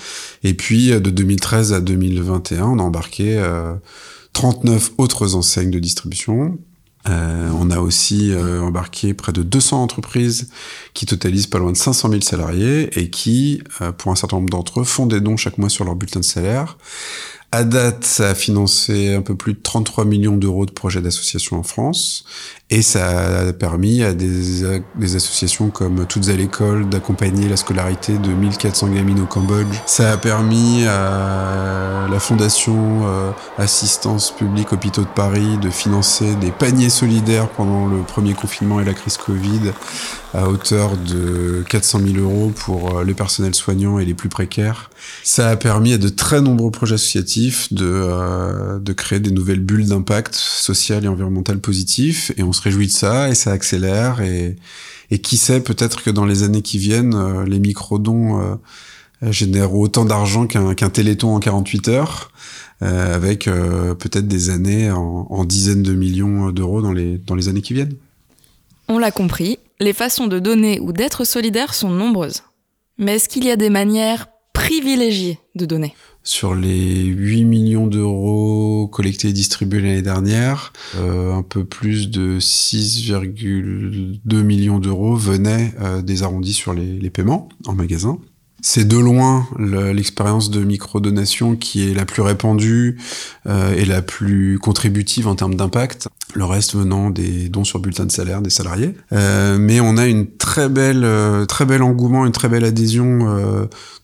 Et 0.44 0.54
puis 0.54 0.88
de 0.88 1.10
2013 1.10 1.74
à 1.74 1.80
2021, 1.80 2.64
on 2.64 2.78
a 2.78 2.82
embarqué 2.82 3.38
39 4.32 4.90
euh, 4.90 5.02
autres 5.02 5.34
enseignes 5.34 5.70
de 5.70 5.78
distribution 5.78 6.56
euh, 7.08 7.50
on 7.54 7.70
a 7.70 7.78
aussi 7.78 8.32
euh, 8.32 8.60
embarqué 8.60 9.14
près 9.14 9.32
de 9.32 9.42
200 9.42 9.82
entreprises 9.82 10.50
qui 10.94 11.06
totalisent 11.06 11.46
pas 11.46 11.58
loin 11.58 11.72
de 11.72 11.76
500 11.76 12.10
000 12.10 12.20
salariés 12.22 12.98
et 12.98 13.08
qui, 13.08 13.62
euh, 13.80 13.92
pour 13.92 14.12
un 14.12 14.16
certain 14.16 14.36
nombre 14.36 14.50
d'entre 14.50 14.80
eux, 14.80 14.84
font 14.84 15.06
des 15.06 15.20
dons 15.20 15.36
chaque 15.36 15.58
mois 15.58 15.68
sur 15.68 15.84
leur 15.84 15.94
bulletin 15.94 16.20
de 16.20 16.24
salaire. 16.24 16.76
À 17.50 17.64
date, 17.64 18.04
ça 18.04 18.28
a 18.28 18.34
financé 18.34 19.14
un 19.14 19.22
peu 19.22 19.34
plus 19.34 19.54
de 19.54 19.58
33 19.62 20.04
millions 20.04 20.36
d'euros 20.36 20.66
de 20.66 20.70
projets 20.70 21.00
d'associations 21.00 21.56
en 21.58 21.62
France 21.62 22.26
et 22.70 22.82
ça 22.82 23.38
a 23.48 23.52
permis 23.54 24.02
à 24.02 24.12
des, 24.12 24.64
associations 25.16 25.70
comme 25.70 26.04
Toutes 26.06 26.28
à 26.28 26.34
l'école 26.34 26.86
d'accompagner 26.90 27.48
la 27.48 27.56
scolarité 27.56 28.18
de 28.18 28.28
1400 28.28 28.88
gamines 28.88 29.20
au 29.20 29.24
Cambodge. 29.24 29.66
Ça 29.86 30.12
a 30.12 30.16
permis 30.18 30.84
à 30.86 32.06
la 32.10 32.20
Fondation 32.20 33.06
euh, 33.06 33.30
Assistance 33.56 34.30
publique 34.30 34.74
Hôpitaux 34.74 35.02
de 35.02 35.06
Paris 35.06 35.56
de 35.62 35.70
financer 35.70 36.34
des 36.34 36.50
paniers 36.50 36.90
solidaires 36.90 37.48
pendant 37.48 37.86
le 37.86 38.02
premier 38.02 38.34
confinement 38.34 38.80
et 38.80 38.84
la 38.84 38.92
crise 38.92 39.16
Covid 39.16 39.72
à 40.34 40.46
hauteur 40.46 40.98
de 40.98 41.64
400 41.70 42.00
000 42.00 42.18
euros 42.18 42.52
pour 42.54 42.98
euh, 42.98 43.04
les 43.04 43.14
personnels 43.14 43.54
soignants 43.54 43.98
et 43.98 44.04
les 44.04 44.12
plus 44.12 44.28
précaires. 44.28 44.90
Ça 45.24 45.48
a 45.48 45.56
permis 45.56 45.94
à 45.94 45.98
de 45.98 46.10
très 46.10 46.42
nombreux 46.42 46.70
projets 46.70 46.96
associatifs 46.96 47.37
de, 47.70 47.86
euh, 47.86 48.78
de 48.78 48.92
créer 48.92 49.20
des 49.20 49.30
nouvelles 49.30 49.60
bulles 49.60 49.86
d'impact 49.86 50.34
social 50.34 51.04
et 51.04 51.08
environnemental 51.08 51.58
positif 51.60 52.32
et 52.36 52.42
on 52.42 52.52
se 52.52 52.62
réjouit 52.62 52.86
de 52.86 52.92
ça 52.92 53.28
et 53.28 53.34
ça 53.34 53.52
accélère 53.52 54.20
et, 54.20 54.56
et 55.10 55.18
qui 55.20 55.36
sait 55.36 55.60
peut-être 55.60 56.02
que 56.02 56.10
dans 56.10 56.24
les 56.24 56.42
années 56.42 56.62
qui 56.62 56.78
viennent, 56.78 57.14
euh, 57.14 57.44
les 57.44 57.60
micro-dons 57.60 58.40
euh, 58.40 59.30
génèrent 59.30 59.74
autant 59.74 60.04
d'argent 60.04 60.46
qu'un 60.46 60.90
téléthon 60.90 61.34
en 61.34 61.40
48 61.40 61.88
heures. 61.88 62.30
Avec 62.80 63.46
peut-être 63.46 64.28
des 64.28 64.50
années 64.50 64.92
en, 64.92 65.26
en, 65.30 65.44
dizaines 65.44 65.82
de 65.82 65.94
millions 65.94 66.52
d'euros 66.52 66.80
dans 66.80 66.92
les, 66.92 67.18
dans 67.18 67.34
les 67.34 67.48
années 67.48 67.60
qui 67.60 67.74
viennent. 67.74 67.96
On 68.86 68.98
l'a 68.98 69.10
compris, 69.10 69.58
les 69.80 69.92
façons 69.92 70.28
de 70.28 70.38
donner 70.38 70.78
ou 70.78 70.92
d'être 70.92 71.24
solidaire 71.24 71.74
sont 71.74 71.90
nombreuses. 71.90 72.44
Mais 72.96 73.16
est-ce 73.16 73.28
qu'il 73.28 73.44
y 73.44 73.50
a 73.50 73.56
des 73.56 73.68
manières 73.68 74.28
privilégiées 74.52 75.40
de 75.56 75.66
donner? 75.66 75.96
Sur 76.28 76.54
les 76.54 77.04
8 77.04 77.44
millions 77.44 77.86
d'euros 77.86 78.86
collectés 78.86 79.28
et 79.28 79.32
distribués 79.32 79.80
l'année 79.80 80.02
dernière, 80.02 80.74
euh, 80.96 81.32
un 81.32 81.42
peu 81.42 81.64
plus 81.64 82.10
de 82.10 82.38
6,2 82.38 84.42
millions 84.42 84.78
d'euros 84.78 85.16
venaient 85.16 85.72
euh, 85.80 86.02
des 86.02 86.22
arrondis 86.22 86.52
sur 86.52 86.74
les, 86.74 86.98
les 86.98 87.08
paiements 87.08 87.48
en 87.66 87.72
magasin. 87.72 88.18
C'est 88.60 88.88
de 88.88 88.98
loin 88.98 89.46
l'expérience 89.58 90.50
de 90.50 90.64
microdonation 90.64 91.54
qui 91.54 91.88
est 91.88 91.94
la 91.94 92.04
plus 92.04 92.22
répandue 92.22 92.98
euh, 93.46 93.72
et 93.74 93.84
la 93.84 94.02
plus 94.02 94.58
contributive 94.58 95.28
en 95.28 95.36
termes 95.36 95.54
d'impact. 95.54 96.08
Le 96.34 96.44
reste 96.44 96.74
venant 96.74 97.10
des 97.10 97.48
dons 97.48 97.64
sur 97.64 97.78
bulletin 97.78 98.04
de 98.04 98.10
salaire 98.10 98.42
des 98.42 98.50
salariés. 98.50 98.94
Euh, 99.12 99.58
mais 99.58 99.80
on 99.80 99.96
a 99.96 100.06
une 100.06 100.26
très 100.26 100.68
belle, 100.68 101.04
euh, 101.04 101.46
très 101.46 101.66
bel 101.66 101.82
engouement, 101.82 102.26
une 102.26 102.32
très 102.32 102.48
belle 102.48 102.64
adhésion 102.64 102.98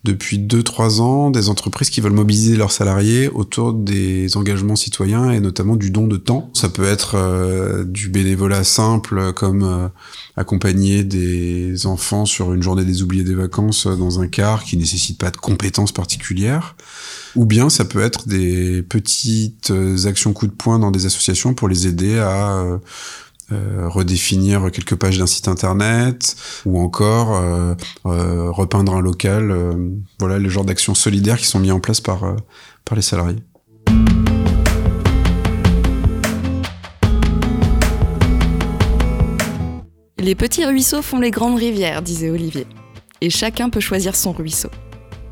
depuis 0.04 0.38
2-3 0.38 1.00
ans 1.00 1.30
des 1.30 1.48
entreprises 1.48 1.90
qui 1.90 2.00
veulent 2.00 2.12
mobiliser 2.12 2.56
leurs 2.56 2.72
salariés 2.72 3.28
autour 3.28 3.72
des 3.72 4.36
engagements 4.36 4.76
citoyens 4.76 5.30
et 5.30 5.40
notamment 5.40 5.76
du 5.76 5.90
don 5.90 6.06
de 6.06 6.16
temps. 6.16 6.50
Ça 6.52 6.68
peut 6.68 6.84
être 6.84 7.84
du 7.84 8.08
bénévolat 8.08 8.64
simple 8.64 9.32
comme 9.32 9.90
accompagner 10.36 11.04
des 11.04 11.86
enfants 11.86 12.26
sur 12.26 12.52
une 12.52 12.62
journée 12.62 12.84
des 12.84 13.02
oubliés 13.02 13.24
des 13.24 13.34
vacances 13.34 13.86
dans 13.86 14.20
un 14.20 14.28
car 14.44 14.62
qui 14.62 14.76
nécessite 14.76 15.18
pas 15.18 15.30
de 15.30 15.36
compétences 15.38 15.92
particulières. 15.92 16.76
Ou 17.34 17.46
bien 17.46 17.70
ça 17.70 17.84
peut 17.84 18.02
être 18.02 18.28
des 18.28 18.82
petites 18.82 19.70
euh, 19.70 20.06
actions 20.06 20.32
coup 20.32 20.46
de 20.46 20.52
poing 20.52 20.78
dans 20.78 20.90
des 20.90 21.06
associations 21.06 21.54
pour 21.54 21.68
les 21.68 21.86
aider 21.86 22.18
à 22.18 22.78
euh, 23.52 23.88
redéfinir 23.88 24.70
quelques 24.72 24.94
pages 24.96 25.18
d'un 25.18 25.26
site 25.26 25.48
internet 25.48 26.34
ou 26.64 26.80
encore 26.80 27.36
euh, 27.36 27.74
euh, 28.06 28.50
repeindre 28.50 28.94
un 28.94 29.02
local. 29.02 29.54
voilà 30.18 30.38
le 30.38 30.48
genre 30.48 30.64
d'actions 30.64 30.94
solidaires 30.94 31.38
qui 31.38 31.46
sont 31.46 31.60
mis 31.60 31.70
en 31.70 31.80
place 31.80 32.00
par, 32.00 32.20
par 32.84 32.96
les 32.96 33.02
salariés. 33.02 33.42
Les 40.18 40.34
petits 40.34 40.64
ruisseaux 40.64 41.02
font 41.02 41.20
les 41.20 41.30
grandes 41.30 41.58
rivières, 41.58 42.00
disait 42.00 42.30
Olivier. 42.30 42.66
Et 43.24 43.30
chacun 43.30 43.70
peut 43.70 43.80
choisir 43.80 44.14
son 44.14 44.32
ruisseau. 44.32 44.68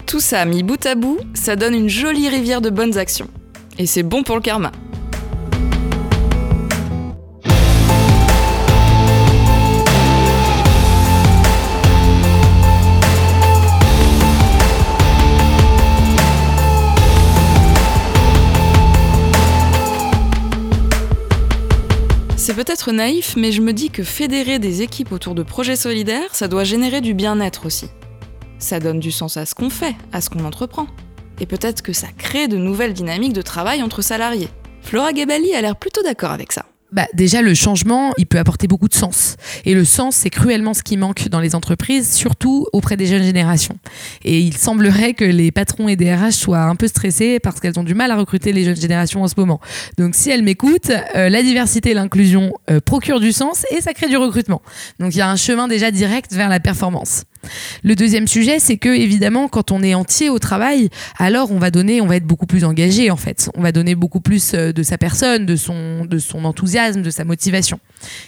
Tout 0.07 0.19
ça 0.19 0.47
mis 0.47 0.63
bout 0.63 0.87
à 0.87 0.95
bout, 0.95 1.19
ça 1.35 1.57
donne 1.57 1.75
une 1.75 1.91
jolie 1.91 2.31
rivière 2.31 2.63
de 2.63 2.71
bonnes 2.71 2.97
actions. 2.97 3.29
Et 3.79 3.85
c'est 3.85 4.03
bon 4.03 4.23
pour 4.23 4.35
le 4.35 4.41
karma. 4.41 4.73
C'est 22.45 22.55
peut-être 22.55 22.91
naïf, 22.91 23.37
mais 23.37 23.53
je 23.53 23.63
me 23.63 23.73
dis 23.73 23.89
que 23.89 24.03
fédérer 24.03 24.59
des 24.59 24.83
équipes 24.83 25.13
autour 25.13 25.37
de 25.37 25.45
projets 25.45 25.77
solidaires, 25.77 26.35
ça 26.35 26.49
doit 26.49 26.65
générer 26.65 27.01
du 27.01 27.15
bien-être 27.15 27.67
aussi. 27.67 27.87
Ça 28.59 28.81
donne 28.81 28.99
du 28.99 29.13
sens 29.13 29.37
à 29.37 29.47
ce 29.47 29.55
qu'on 29.55 29.71
fait, 29.71 29.95
à 30.11 30.21
ce 30.21 30.29
qu'on 30.29 30.45
entreprend. 30.45 30.89
Et 31.39 31.47
peut-être 31.47 31.83
que 31.83 31.93
ça 31.93 32.09
crée 32.19 32.49
de 32.49 32.57
nouvelles 32.57 32.95
dynamiques 32.95 33.33
de 33.33 33.43
travail 33.43 33.81
entre 33.81 34.03
salariés. 34.03 34.49
Flora 34.81 35.15
Gebali 35.15 35.55
a 35.55 35.61
l'air 35.61 35.77
plutôt 35.77 36.03
d'accord 36.03 36.33
avec 36.33 36.51
ça. 36.51 36.65
Bah, 36.93 37.07
déjà, 37.15 37.41
le 37.41 37.55
changement, 37.55 38.13
il 38.19 38.27
peut 38.27 38.39
apporter 38.39 38.69
beaucoup 38.69 38.89
de 38.89 38.95
sens. 38.95 39.37
Et 39.65 39.75
le 39.75 39.85
sens, 39.85 40.15
c'est 40.15 40.31
cruellement 40.31 40.75
ce 40.75 40.83
qui 40.83 40.99
manque 40.99 41.29
dans 41.29 41.41
les 41.41 41.55
entreprises, 41.55 42.13
surtout 42.13 42.67
auprès 42.73 42.97
des 42.97 43.07
jeunes 43.07 43.23
générations. 43.23 43.79
Et 44.25 44.41
il 44.41 44.57
semblerait 44.57 45.15
que 45.15 45.25
les 45.25 45.51
patrons 45.51 45.89
et 45.89 45.97
des 45.97 46.15
RH 46.15 46.33
soient 46.33 46.65
un 46.65 46.77
peu 46.77 46.89
stressés 46.89 47.41
parce 47.41 47.61
qu'elles 47.61 47.79
ont 47.79 47.85
du 47.85 47.95
mal 47.95 48.11
à 48.11 48.17
recruter 48.17 48.53
les 48.53 48.65
jeunes 48.65 48.77
générations 48.77 49.23
en 49.23 49.29
ce 49.29 49.35
moment. 49.39 49.61
Donc, 49.97 50.15
si 50.15 50.31
elles 50.31 50.43
m'écoutent, 50.43 50.93
euh, 51.17 51.29
la 51.29 51.43
diversité 51.43 51.93
et 51.93 51.95
l'inclusion 51.95 52.53
euh, 52.71 52.81
procurent 52.81 53.21
du 53.21 53.33
sens 53.33 53.65
et 53.71 53.81
ça 53.81 53.95
crée 53.95 54.09
du 54.09 54.19
recrutement. 54.19 54.61
Donc, 54.99 55.15
il 55.15 55.19
y 55.19 55.23
a 55.23 55.31
un 55.31 55.37
chemin 55.37 55.69
déjà 55.69 55.91
direct 55.91 56.33
vers 56.33 56.51
la 56.51 56.61
performance. 56.61 57.25
Le 57.83 57.97
deuxième 57.97 58.29
sujet, 58.29 58.59
c'est 58.59 58.77
que 58.77 58.89
évidemment, 58.89 59.49
quand 59.49 59.73
on 59.73 59.83
est 59.83 59.95
entier 59.95 60.31
au 60.31 60.39
travail, 60.39 60.89
alors 61.19 61.51
on 61.51 61.59
va 61.59 61.71
donner, 61.71 62.01
on 62.01 62.07
va 62.07 62.17
être 62.17 62.27
beaucoup 62.27 62.47
plus 62.47 62.65
engagé 62.65 63.11
en 63.11 63.17
fait. 63.17 63.51
On 63.57 63.63
va 63.63 63.73
donner 63.73 63.95
beaucoup 63.95 64.21
plus 64.21 64.55
euh, 64.55 64.73
de 64.73 64.83
sa 64.83 64.99
personne, 64.99 65.47
de 65.47 65.57
son, 65.57 66.05
de 66.05 66.19
son 66.19 66.45
enthousiasme, 66.45 66.82
de 66.91 67.11
sa 67.11 67.25
motivation. 67.25 67.79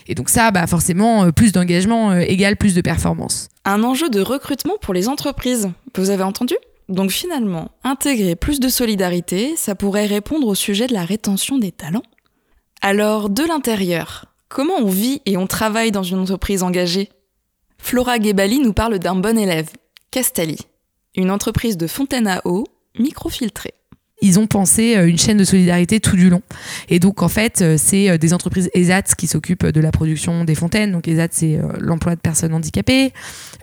Et 0.06 0.14
donc 0.14 0.28
ça, 0.28 0.50
bah 0.50 0.66
forcément, 0.66 1.24
euh, 1.24 1.32
plus 1.32 1.52
d'engagement 1.52 2.12
euh, 2.12 2.20
égale 2.20 2.56
plus 2.56 2.74
de 2.74 2.80
performance. 2.80 3.48
Un 3.64 3.82
enjeu 3.82 4.08
de 4.08 4.20
recrutement 4.20 4.76
pour 4.80 4.94
les 4.94 5.08
entreprises. 5.08 5.70
Vous 5.96 6.10
avez 6.10 6.22
entendu? 6.22 6.54
Donc 6.88 7.10
finalement, 7.10 7.70
intégrer 7.82 8.36
plus 8.36 8.60
de 8.60 8.68
solidarité, 8.68 9.54
ça 9.56 9.74
pourrait 9.74 10.06
répondre 10.06 10.46
au 10.46 10.54
sujet 10.54 10.86
de 10.86 10.92
la 10.92 11.04
rétention 11.04 11.58
des 11.58 11.72
talents. 11.72 12.02
Alors, 12.82 13.30
de 13.30 13.42
l'intérieur, 13.42 14.26
comment 14.48 14.76
on 14.78 14.90
vit 14.90 15.22
et 15.24 15.36
on 15.36 15.46
travaille 15.46 15.90
dans 15.90 16.02
une 16.02 16.18
entreprise 16.18 16.62
engagée? 16.62 17.08
Flora 17.78 18.18
Gebali 18.18 18.60
nous 18.60 18.74
parle 18.74 18.98
d'un 18.98 19.14
bon 19.14 19.38
élève, 19.38 19.70
Castali, 20.10 20.58
une 21.16 21.30
entreprise 21.30 21.76
de 21.76 21.86
fontaine 21.86 22.28
à 22.28 22.42
eau 22.44 22.64
microfiltrée 22.98 23.74
ils 24.24 24.40
ont 24.40 24.46
pensé 24.46 24.96
euh, 24.96 25.06
une 25.06 25.18
chaîne 25.18 25.36
de 25.36 25.44
solidarité 25.44 26.00
tout 26.00 26.16
du 26.16 26.30
long. 26.30 26.40
Et 26.88 26.98
donc, 26.98 27.22
en 27.22 27.28
fait, 27.28 27.60
euh, 27.60 27.76
c'est 27.78 28.08
euh, 28.08 28.16
des 28.16 28.32
entreprises 28.32 28.70
ESAT 28.72 29.02
qui 29.18 29.26
s'occupent 29.26 29.66
de 29.66 29.80
la 29.80 29.92
production 29.92 30.44
des 30.44 30.54
fontaines. 30.54 30.92
Donc, 30.92 31.06
ESAT, 31.06 31.28
c'est 31.30 31.60
l'emploi 31.78 32.14
de 32.16 32.20
personnes 32.20 32.54
handicapées. 32.54 33.12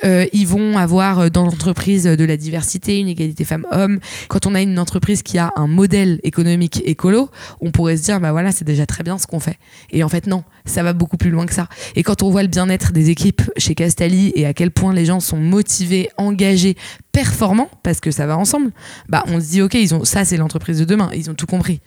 Ils 0.03 0.45
vont 0.45 0.77
avoir 0.77 1.29
dans 1.31 1.43
l'entreprise 1.43 2.03
de 2.03 2.25
la 2.25 2.37
diversité, 2.37 2.99
une 2.99 3.07
égalité 3.07 3.43
femmes-hommes. 3.43 3.99
Quand 4.27 4.45
on 4.45 4.55
a 4.55 4.61
une 4.61 4.79
entreprise 4.79 5.21
qui 5.23 5.37
a 5.37 5.51
un 5.55 5.67
modèle 5.67 6.19
économique 6.23 6.81
écolo, 6.85 7.29
on 7.59 7.71
pourrait 7.71 7.97
se 7.97 8.03
dire, 8.03 8.19
bah 8.19 8.31
voilà, 8.31 8.51
c'est 8.51 8.65
déjà 8.65 8.85
très 8.85 9.03
bien 9.03 9.17
ce 9.17 9.27
qu'on 9.27 9.39
fait. 9.39 9.57
Et 9.91 10.03
en 10.03 10.09
fait, 10.09 10.27
non, 10.27 10.43
ça 10.65 10.83
va 10.83 10.93
beaucoup 10.93 11.17
plus 11.17 11.29
loin 11.29 11.45
que 11.45 11.53
ça. 11.53 11.67
Et 11.95 12.03
quand 12.03 12.23
on 12.23 12.29
voit 12.29 12.43
le 12.43 12.49
bien-être 12.49 12.91
des 12.91 13.09
équipes 13.09 13.41
chez 13.57 13.75
Castali 13.75 14.31
et 14.35 14.45
à 14.45 14.53
quel 14.53 14.71
point 14.71 14.93
les 14.93 15.05
gens 15.05 15.19
sont 15.19 15.37
motivés, 15.37 16.09
engagés, 16.17 16.75
performants, 17.11 17.69
parce 17.83 17.99
que 17.99 18.11
ça 18.11 18.25
va 18.25 18.37
ensemble, 18.37 18.71
bah 19.09 19.23
on 19.27 19.39
se 19.39 19.49
dit, 19.51 19.61
ok, 19.61 19.73
ils 19.75 19.93
ont, 19.93 20.03
ça 20.03 20.25
c'est 20.25 20.37
l'entreprise 20.37 20.79
de 20.79 20.85
demain, 20.85 21.09
ils 21.13 21.29
ont 21.29 21.35
tout 21.35 21.47
compris. 21.47 21.81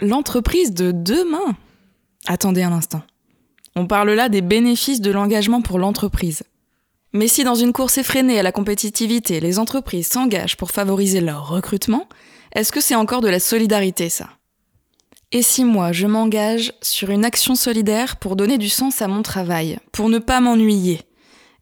L'entreprise 0.00 0.72
de 0.72 0.92
demain 0.92 1.56
Attendez 2.26 2.62
un 2.62 2.72
instant. 2.72 3.02
On 3.76 3.86
parle 3.86 4.10
là 4.10 4.28
des 4.28 4.42
bénéfices 4.42 5.00
de 5.00 5.10
l'engagement 5.10 5.62
pour 5.62 5.78
l'entreprise. 5.78 6.42
Mais 7.12 7.28
si 7.28 7.42
dans 7.42 7.54
une 7.54 7.72
course 7.72 7.98
effrénée 7.98 8.38
à 8.38 8.42
la 8.42 8.52
compétitivité, 8.52 9.40
les 9.40 9.58
entreprises 9.58 10.06
s'engagent 10.06 10.56
pour 10.56 10.70
favoriser 10.70 11.20
leur 11.20 11.48
recrutement, 11.48 12.08
est-ce 12.54 12.72
que 12.72 12.80
c'est 12.80 12.94
encore 12.94 13.20
de 13.20 13.28
la 13.28 13.40
solidarité 13.40 14.08
ça? 14.08 14.28
Et 15.32 15.42
si 15.42 15.64
moi, 15.64 15.92
je 15.92 16.06
m'engage 16.06 16.72
sur 16.82 17.10
une 17.10 17.24
action 17.24 17.54
solidaire 17.54 18.16
pour 18.16 18.34
donner 18.34 18.58
du 18.58 18.68
sens 18.68 19.00
à 19.00 19.08
mon 19.08 19.22
travail, 19.22 19.78
pour 19.92 20.08
ne 20.08 20.18
pas 20.18 20.40
m'ennuyer, 20.40 21.02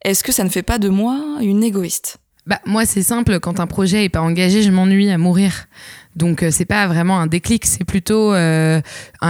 est-ce 0.04 0.24
que 0.24 0.32
ça 0.32 0.44
ne 0.44 0.48
fait 0.48 0.62
pas 0.62 0.78
de 0.78 0.88
moi 0.88 1.38
une 1.40 1.64
égoïste? 1.64 2.18
Bah, 2.46 2.61
moi, 2.64 2.87
c'est 2.87 3.02
simple. 3.02 3.40
Quand 3.40 3.61
un 3.61 3.66
projet 3.66 4.04
est 4.04 4.08
pas 4.08 4.22
engagé, 4.22 4.62
je 4.62 4.70
m'ennuie 4.70 5.11
à 5.11 5.18
mourir. 5.18 5.66
Donc, 6.16 6.42
euh, 6.42 6.50
c'est 6.50 6.64
pas 6.64 6.86
vraiment 6.88 7.20
un 7.20 7.26
déclic, 7.26 7.64
c'est 7.64 7.84
plutôt 7.84 8.34
euh, 8.34 8.80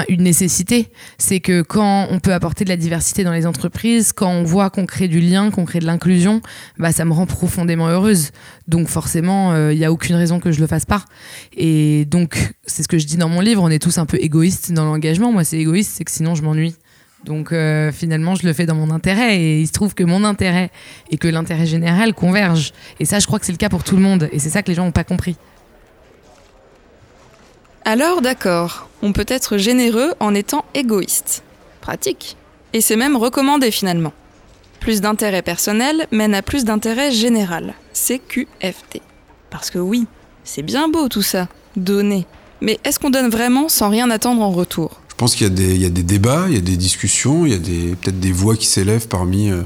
une 0.08 0.22
nécessité. 0.22 0.90
C'est 1.18 1.40
que 1.40 1.62
quand 1.62 2.08
on 2.10 2.18
peut 2.18 2.32
apporter 2.32 2.64
de 2.64 2.70
la 2.70 2.76
diversité 2.76 3.24
dans 3.24 3.32
les 3.32 3.46
entreprises, 3.46 4.12
quand 4.12 4.30
on 4.30 4.42
voit 4.42 4.70
qu'on 4.70 4.86
crée 4.86 5.08
du 5.08 5.20
lien, 5.20 5.50
qu'on 5.50 5.66
crée 5.66 5.80
de 5.80 5.86
l'inclusion, 5.86 6.40
bah, 6.78 6.92
ça 6.92 7.04
me 7.04 7.12
rend 7.12 7.26
profondément 7.26 7.88
heureuse. 7.88 8.30
Donc, 8.68 8.88
forcément, 8.88 9.52
il 9.52 9.58
euh, 9.58 9.74
n'y 9.74 9.84
a 9.84 9.92
aucune 9.92 10.16
raison 10.16 10.40
que 10.40 10.50
je 10.50 10.60
le 10.60 10.66
fasse 10.66 10.86
pas. 10.86 11.04
Et 11.54 12.06
donc, 12.06 12.54
c'est 12.64 12.82
ce 12.82 12.88
que 12.88 12.98
je 12.98 13.06
dis 13.06 13.16
dans 13.16 13.28
mon 13.28 13.40
livre. 13.40 13.62
On 13.62 13.70
est 13.70 13.82
tous 13.82 13.98
un 13.98 14.06
peu 14.06 14.16
égoïstes 14.18 14.72
dans 14.72 14.84
l'engagement. 14.84 15.30
Moi, 15.30 15.44
c'est 15.44 15.58
égoïste, 15.58 15.92
c'est 15.96 16.04
que 16.04 16.10
sinon, 16.10 16.34
je 16.34 16.42
m'ennuie. 16.42 16.74
Donc 17.24 17.52
finalement, 17.92 18.36
je 18.36 18.46
le 18.46 18.52
fais 18.52 18.64
dans 18.64 18.76
mon 18.76 18.90
intérêt 18.90 19.40
et 19.40 19.60
il 19.60 19.66
se 19.66 19.72
trouve 19.72 19.92
que 19.92 20.04
mon 20.04 20.22
intérêt 20.22 20.70
et 21.10 21.18
que 21.18 21.26
l'intérêt 21.26 21.66
général 21.66 22.14
convergent. 22.14 22.70
Et 23.00 23.04
ça, 23.04 23.18
je 23.18 23.26
crois 23.26 23.40
que 23.40 23.44
c'est 23.44 23.52
le 23.52 23.58
cas 23.58 23.68
pour 23.68 23.82
tout 23.82 23.96
le 23.96 24.02
monde 24.02 24.28
et 24.30 24.38
c'est 24.38 24.50
ça 24.50 24.62
que 24.62 24.68
les 24.68 24.76
gens 24.76 24.84
n'ont 24.84 24.92
pas 24.92 25.02
compris. 25.02 25.36
Alors 27.90 28.20
d'accord, 28.20 28.86
on 29.00 29.14
peut 29.14 29.24
être 29.26 29.56
généreux 29.56 30.12
en 30.20 30.34
étant 30.34 30.66
égoïste. 30.74 31.42
Pratique. 31.80 32.36
Et 32.74 32.82
c'est 32.82 32.96
même 32.96 33.16
recommandé 33.16 33.70
finalement. 33.70 34.12
Plus 34.78 35.00
d'intérêt 35.00 35.40
personnel 35.40 36.06
mène 36.12 36.34
à 36.34 36.42
plus 36.42 36.66
d'intérêt 36.66 37.10
général. 37.12 37.72
CQFT. 37.94 39.00
Parce 39.48 39.70
que 39.70 39.78
oui, 39.78 40.04
c'est 40.44 40.60
bien 40.60 40.90
beau 40.90 41.08
tout 41.08 41.22
ça, 41.22 41.48
donner. 41.76 42.26
Mais 42.60 42.78
est-ce 42.84 42.98
qu'on 42.98 43.08
donne 43.08 43.30
vraiment 43.30 43.70
sans 43.70 43.88
rien 43.88 44.10
attendre 44.10 44.42
en 44.42 44.50
retour? 44.50 45.00
Je 45.08 45.14
pense 45.14 45.34
qu'il 45.34 45.46
y, 45.80 45.86
a 45.86 45.88
des 45.88 46.02
débats, 46.02 46.44
il 46.48 46.56
y 46.56 46.58
a 46.58 46.60
des 46.60 46.76
discussions, 46.76 47.46
il 47.46 47.52
y 47.52 47.54
a 47.54 47.96
peut-être 47.96 48.20
des 48.20 48.32
voix 48.32 48.54
qui 48.54 48.66
s'élèvent 48.66 49.08
parmi 49.08 49.50
euh, 49.50 49.62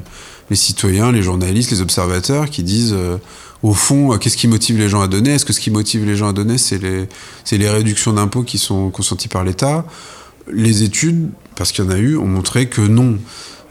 les 0.48 0.54
citoyens, 0.54 1.10
les 1.10 1.24
journalistes, 1.24 1.72
les 1.72 1.80
observateurs 1.80 2.48
qui 2.50 2.62
disent 2.62 2.94
euh, 2.96 3.16
au 3.62 3.74
fond, 3.74 4.12
euh, 4.12 4.16
qu'est-ce 4.16 4.36
qui 4.36 4.48
motive 4.48 4.78
les 4.78 4.88
gens 4.88 5.00
à 5.00 5.08
donner? 5.08 5.30
Est-ce 5.30 5.44
que 5.44 5.52
ce 5.52 5.60
qui 5.60 5.70
motive 5.70 6.04
les 6.04 6.16
gens 6.16 6.28
à 6.28 6.32
donner, 6.32 6.58
c'est 6.58 6.78
les, 6.78 7.08
les 7.50 7.68
réductions 7.68 8.12
d'impôts 8.12 8.42
qui 8.42 8.58
sont 8.58 8.90
consenties 8.90 9.28
par 9.28 9.44
l'État? 9.44 9.84
Les 10.50 10.82
études, 10.82 11.30
parce 11.54 11.70
qu'il 11.70 11.84
y 11.84 11.86
en 11.86 11.90
a 11.90 11.98
eu, 11.98 12.16
ont 12.16 12.26
montré 12.26 12.66
que 12.66 12.80
non. 12.80 13.18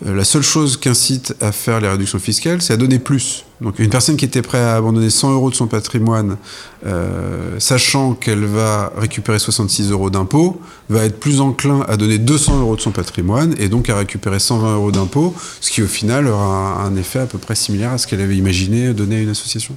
Euh, 0.06 0.16
la 0.16 0.24
seule 0.24 0.42
chose 0.42 0.78
qu'incite 0.78 1.36
à 1.42 1.52
faire 1.52 1.80
les 1.80 1.88
réductions 1.88 2.20
fiscales, 2.20 2.62
c'est 2.62 2.74
à 2.74 2.78
donner 2.78 2.98
plus. 2.98 3.46
Donc 3.62 3.78
une 3.78 3.90
personne 3.90 4.18
qui 4.18 4.26
était 4.26 4.42
prête 4.42 4.62
à 4.62 4.76
abandonner 4.76 5.12
100 5.12 5.34
euros 5.34 5.50
de 5.52 5.56
son 5.56 5.68
patrimoine, 5.68 6.38
euh, 6.86 7.60
sachant 7.60 8.14
qu'elle 8.14 8.46
va 8.46 8.92
récupérer 8.98 9.38
66 9.38 9.92
euros 9.92 10.10
d'impôts, 10.10 10.60
va 10.90 11.06
être 11.06 11.20
plus 11.20 11.40
enclin 11.42 11.86
à 11.88 11.98
donner 11.98 12.18
200 12.18 12.62
euros 12.62 12.76
de 12.76 12.82
son 12.82 12.92
patrimoine 12.92 13.54
et 13.60 13.70
donc 13.70 13.90
à 13.90 13.98
récupérer 13.98 14.40
120 14.40 14.76
euros 14.76 14.92
d'impôts, 14.92 15.36
ce 15.60 15.70
qui 15.70 15.84
au 15.84 15.88
final 15.88 16.28
aura 16.28 16.82
un 16.84 16.96
effet 16.96 17.20
à 17.20 17.28
peu 17.28 17.38
près 17.38 17.56
similaire 17.56 17.92
à 17.92 17.98
ce 18.00 18.08
qu'elle 18.08 18.22
avait 18.22 18.38
imaginé 18.38 18.94
donner 18.94 19.18
à 19.18 19.20
une 19.20 19.30
association. 19.30 19.76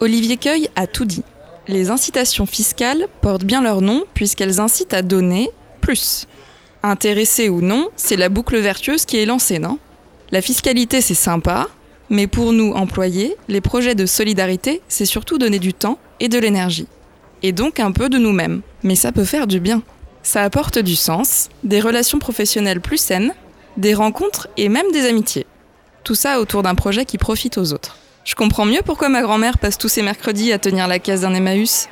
Olivier 0.00 0.38
Cueil 0.38 0.68
a 0.76 0.86
tout 0.86 1.04
dit. 1.04 1.22
Les 1.68 1.90
incitations 1.90 2.46
fiscales 2.46 3.06
portent 3.20 3.44
bien 3.44 3.60
leur 3.60 3.82
nom 3.82 4.04
puisqu'elles 4.14 4.60
incitent 4.60 4.94
à 4.94 5.02
donner 5.02 5.50
plus. 5.80 6.26
Intéressé 6.82 7.48
ou 7.48 7.60
non, 7.60 7.88
c'est 7.96 8.16
la 8.16 8.28
boucle 8.28 8.58
vertueuse 8.58 9.04
qui 9.04 9.18
est 9.18 9.26
lancée, 9.26 9.58
non? 9.58 9.78
La 10.30 10.42
fiscalité, 10.42 11.00
c'est 11.00 11.14
sympa, 11.14 11.68
mais 12.10 12.26
pour 12.26 12.52
nous, 12.52 12.72
employés, 12.72 13.36
les 13.48 13.60
projets 13.60 13.94
de 13.94 14.06
solidarité, 14.06 14.82
c'est 14.88 15.06
surtout 15.06 15.38
donner 15.38 15.58
du 15.58 15.74
temps 15.74 15.98
et 16.20 16.28
de 16.28 16.38
l'énergie. 16.38 16.86
Et 17.42 17.52
donc 17.52 17.80
un 17.80 17.92
peu 17.92 18.08
de 18.08 18.18
nous-mêmes. 18.18 18.62
Mais 18.82 18.94
ça 18.94 19.12
peut 19.12 19.24
faire 19.24 19.46
du 19.46 19.60
bien. 19.60 19.82
Ça 20.22 20.42
apporte 20.42 20.78
du 20.78 20.96
sens, 20.96 21.48
des 21.64 21.80
relations 21.80 22.18
professionnelles 22.18 22.80
plus 22.80 22.98
saines, 22.98 23.34
des 23.76 23.94
rencontres 23.94 24.48
et 24.56 24.68
même 24.68 24.90
des 24.92 25.06
amitiés. 25.06 25.46
Tout 26.04 26.14
ça 26.14 26.40
autour 26.40 26.62
d'un 26.62 26.74
projet 26.74 27.04
qui 27.04 27.18
profite 27.18 27.58
aux 27.58 27.72
autres. 27.72 27.96
Je 28.24 28.34
comprends 28.34 28.64
mieux 28.64 28.80
pourquoi 28.84 29.08
ma 29.08 29.22
grand-mère 29.22 29.58
passe 29.58 29.78
tous 29.78 29.88
ses 29.88 30.02
mercredis 30.02 30.52
à 30.52 30.58
tenir 30.58 30.88
la 30.88 30.98
case 30.98 31.20
d'un 31.20 31.34
Emmaüs 31.34 31.88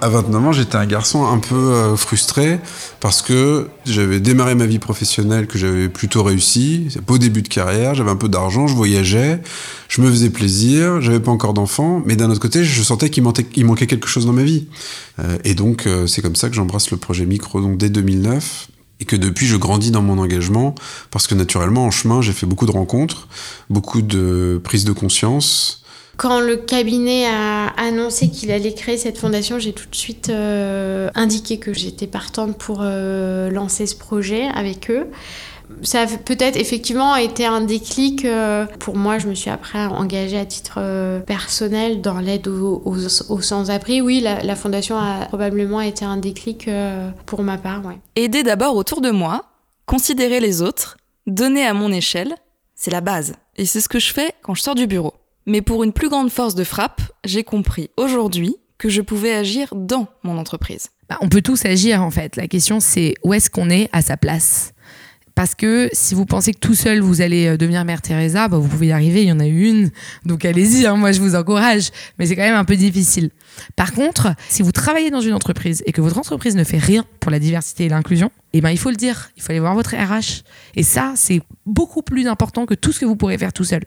à 0.00 0.08
29 0.08 0.46
ans, 0.46 0.52
j'étais 0.52 0.76
un 0.76 0.86
garçon 0.86 1.26
un 1.26 1.38
peu 1.38 1.54
euh, 1.54 1.96
frustré 1.96 2.60
parce 3.00 3.22
que 3.22 3.68
j'avais 3.86 4.20
démarré 4.20 4.54
ma 4.54 4.66
vie 4.66 4.78
professionnelle 4.78 5.46
que 5.46 5.58
j'avais 5.58 5.88
plutôt 5.88 6.22
réussi, 6.22 6.88
c'est 6.90 7.04
beau 7.04 7.18
début 7.18 7.42
de 7.42 7.48
carrière, 7.48 7.94
j'avais 7.94 8.10
un 8.10 8.16
peu 8.16 8.28
d'argent, 8.28 8.66
je 8.66 8.74
voyageais, 8.74 9.40
je 9.88 10.02
me 10.02 10.10
faisais 10.10 10.30
plaisir, 10.30 11.00
j'avais 11.00 11.20
pas 11.20 11.30
encore 11.30 11.54
d'enfants, 11.54 12.02
mais 12.04 12.16
d'un 12.16 12.30
autre 12.30 12.40
côté, 12.40 12.64
je 12.64 12.82
sentais 12.82 13.08
qu'il 13.08 13.22
manquait, 13.22 13.86
quelque 13.86 14.08
chose 14.08 14.26
dans 14.26 14.32
ma 14.32 14.42
vie. 14.42 14.66
Euh, 15.18 15.38
et 15.44 15.54
donc, 15.54 15.86
euh, 15.86 16.06
c'est 16.06 16.20
comme 16.20 16.36
ça 16.36 16.50
que 16.50 16.54
j'embrasse 16.54 16.90
le 16.90 16.98
projet 16.98 17.24
Micro 17.24 17.60
donc 17.60 17.78
dès 17.78 17.88
2009 17.88 18.68
et 19.00 19.04
que 19.04 19.16
depuis 19.16 19.46
je 19.46 19.56
grandis 19.56 19.90
dans 19.90 20.02
mon 20.02 20.18
engagement 20.18 20.74
parce 21.10 21.26
que 21.26 21.34
naturellement 21.34 21.84
en 21.84 21.90
chemin 21.90 22.22
j'ai 22.22 22.32
fait 22.32 22.46
beaucoup 22.46 22.64
de 22.64 22.70
rencontres, 22.70 23.28
beaucoup 23.68 24.00
de 24.00 24.58
prises 24.64 24.86
de 24.86 24.92
conscience, 24.92 25.84
quand 26.16 26.40
le 26.40 26.56
cabinet 26.56 27.26
a 27.26 27.66
annoncé 27.76 28.30
qu'il 28.30 28.50
allait 28.50 28.72
créer 28.72 28.96
cette 28.96 29.18
fondation, 29.18 29.58
j'ai 29.58 29.72
tout 29.72 29.88
de 29.88 29.94
suite 29.94 30.30
euh, 30.30 31.10
indiqué 31.14 31.58
que 31.58 31.74
j'étais 31.74 32.06
partante 32.06 32.56
pour 32.56 32.80
euh, 32.80 33.50
lancer 33.50 33.86
ce 33.86 33.94
projet 33.94 34.48
avec 34.54 34.90
eux. 34.90 35.08
Ça 35.82 36.02
a 36.02 36.06
peut-être 36.06 36.56
effectivement 36.56 37.16
été 37.16 37.44
un 37.44 37.60
déclic. 37.60 38.24
Euh, 38.24 38.66
pour 38.78 38.96
moi, 38.96 39.18
je 39.18 39.26
me 39.26 39.34
suis 39.34 39.50
après 39.50 39.84
engagée 39.84 40.38
à 40.38 40.46
titre 40.46 40.80
personnel 41.26 42.00
dans 42.00 42.20
l'aide 42.20 42.46
aux, 42.46 43.40
sans-abri. 43.40 44.00
Oui, 44.00 44.20
la, 44.20 44.56
fondation 44.56 44.96
a 44.96 45.26
probablement 45.26 45.80
été 45.80 46.04
un 46.04 46.16
déclic 46.16 46.70
pour 47.26 47.42
ma 47.42 47.58
part. 47.58 47.82
Aider 48.14 48.44
d'abord 48.44 48.76
autour 48.76 49.00
de 49.00 49.10
moi, 49.10 49.44
considérer 49.86 50.38
les 50.38 50.62
autres, 50.62 50.96
donner 51.26 51.66
à 51.66 51.74
mon 51.74 51.92
échelle, 51.92 52.36
c'est 52.76 52.92
la 52.92 53.00
base. 53.00 53.34
Et 53.56 53.66
c'est 53.66 53.80
ce 53.80 53.88
que 53.88 53.98
je 53.98 54.12
fais 54.12 54.34
quand 54.42 54.54
je 54.54 54.62
sors 54.62 54.76
du 54.76 54.86
bureau. 54.86 55.14
Mais 55.46 55.62
pour 55.62 55.84
une 55.84 55.92
plus 55.92 56.08
grande 56.08 56.30
force 56.30 56.56
de 56.56 56.64
frappe, 56.64 57.00
j'ai 57.24 57.44
compris 57.44 57.90
aujourd'hui 57.96 58.56
que 58.78 58.88
je 58.88 59.00
pouvais 59.00 59.32
agir 59.32 59.72
dans 59.74 60.08
mon 60.24 60.38
entreprise. 60.38 60.88
Bah, 61.08 61.18
on 61.20 61.28
peut 61.28 61.40
tous 61.40 61.64
agir 61.64 62.02
en 62.02 62.10
fait. 62.10 62.34
La 62.36 62.48
question 62.48 62.80
c'est 62.80 63.14
où 63.22 63.32
est-ce 63.32 63.48
qu'on 63.48 63.70
est 63.70 63.88
à 63.92 64.02
sa 64.02 64.16
place? 64.16 64.72
Parce 65.36 65.54
que 65.54 65.90
si 65.92 66.14
vous 66.14 66.24
pensez 66.24 66.52
que 66.52 66.58
tout 66.58 66.74
seul 66.74 67.00
vous 67.00 67.20
allez 67.20 67.46
euh, 67.46 67.56
devenir 67.56 67.84
Mère 67.84 68.02
Teresa, 68.02 68.48
bah 68.48 68.56
vous 68.56 68.68
pouvez 68.68 68.88
y 68.88 68.92
arriver, 68.92 69.22
il 69.22 69.28
y 69.28 69.32
en 69.32 69.38
a 69.38 69.46
une, 69.46 69.90
donc 70.24 70.46
allez-y, 70.46 70.86
hein, 70.86 70.96
moi 70.96 71.12
je 71.12 71.20
vous 71.20 71.36
encourage, 71.36 71.90
mais 72.18 72.26
c'est 72.26 72.34
quand 72.36 72.42
même 72.42 72.54
un 72.56 72.64
peu 72.64 72.74
difficile. 72.74 73.30
Par 73.76 73.92
contre, 73.92 74.34
si 74.48 74.62
vous 74.62 74.72
travaillez 74.72 75.10
dans 75.10 75.20
une 75.20 75.34
entreprise 75.34 75.82
et 75.86 75.92
que 75.92 76.00
votre 76.00 76.18
entreprise 76.18 76.56
ne 76.56 76.64
fait 76.64 76.78
rien 76.78 77.04
pour 77.20 77.30
la 77.30 77.38
diversité 77.38 77.84
et 77.84 77.88
l'inclusion, 77.90 78.32
eh 78.54 78.62
ben 78.62 78.70
il 78.70 78.78
faut 78.78 78.90
le 78.90 78.96
dire, 78.96 79.30
il 79.36 79.42
faut 79.42 79.52
aller 79.52 79.60
voir 79.60 79.74
votre 79.74 79.94
RH. 79.94 80.42
Et 80.74 80.82
ça, 80.82 81.12
c'est 81.16 81.42
beaucoup 81.66 82.00
plus 82.00 82.26
important 82.26 82.64
que 82.64 82.74
tout 82.74 82.90
ce 82.90 83.00
que 83.00 83.04
vous 83.04 83.16
pourrez 83.16 83.36
faire 83.36 83.52
tout 83.52 83.64
seul. 83.64 83.82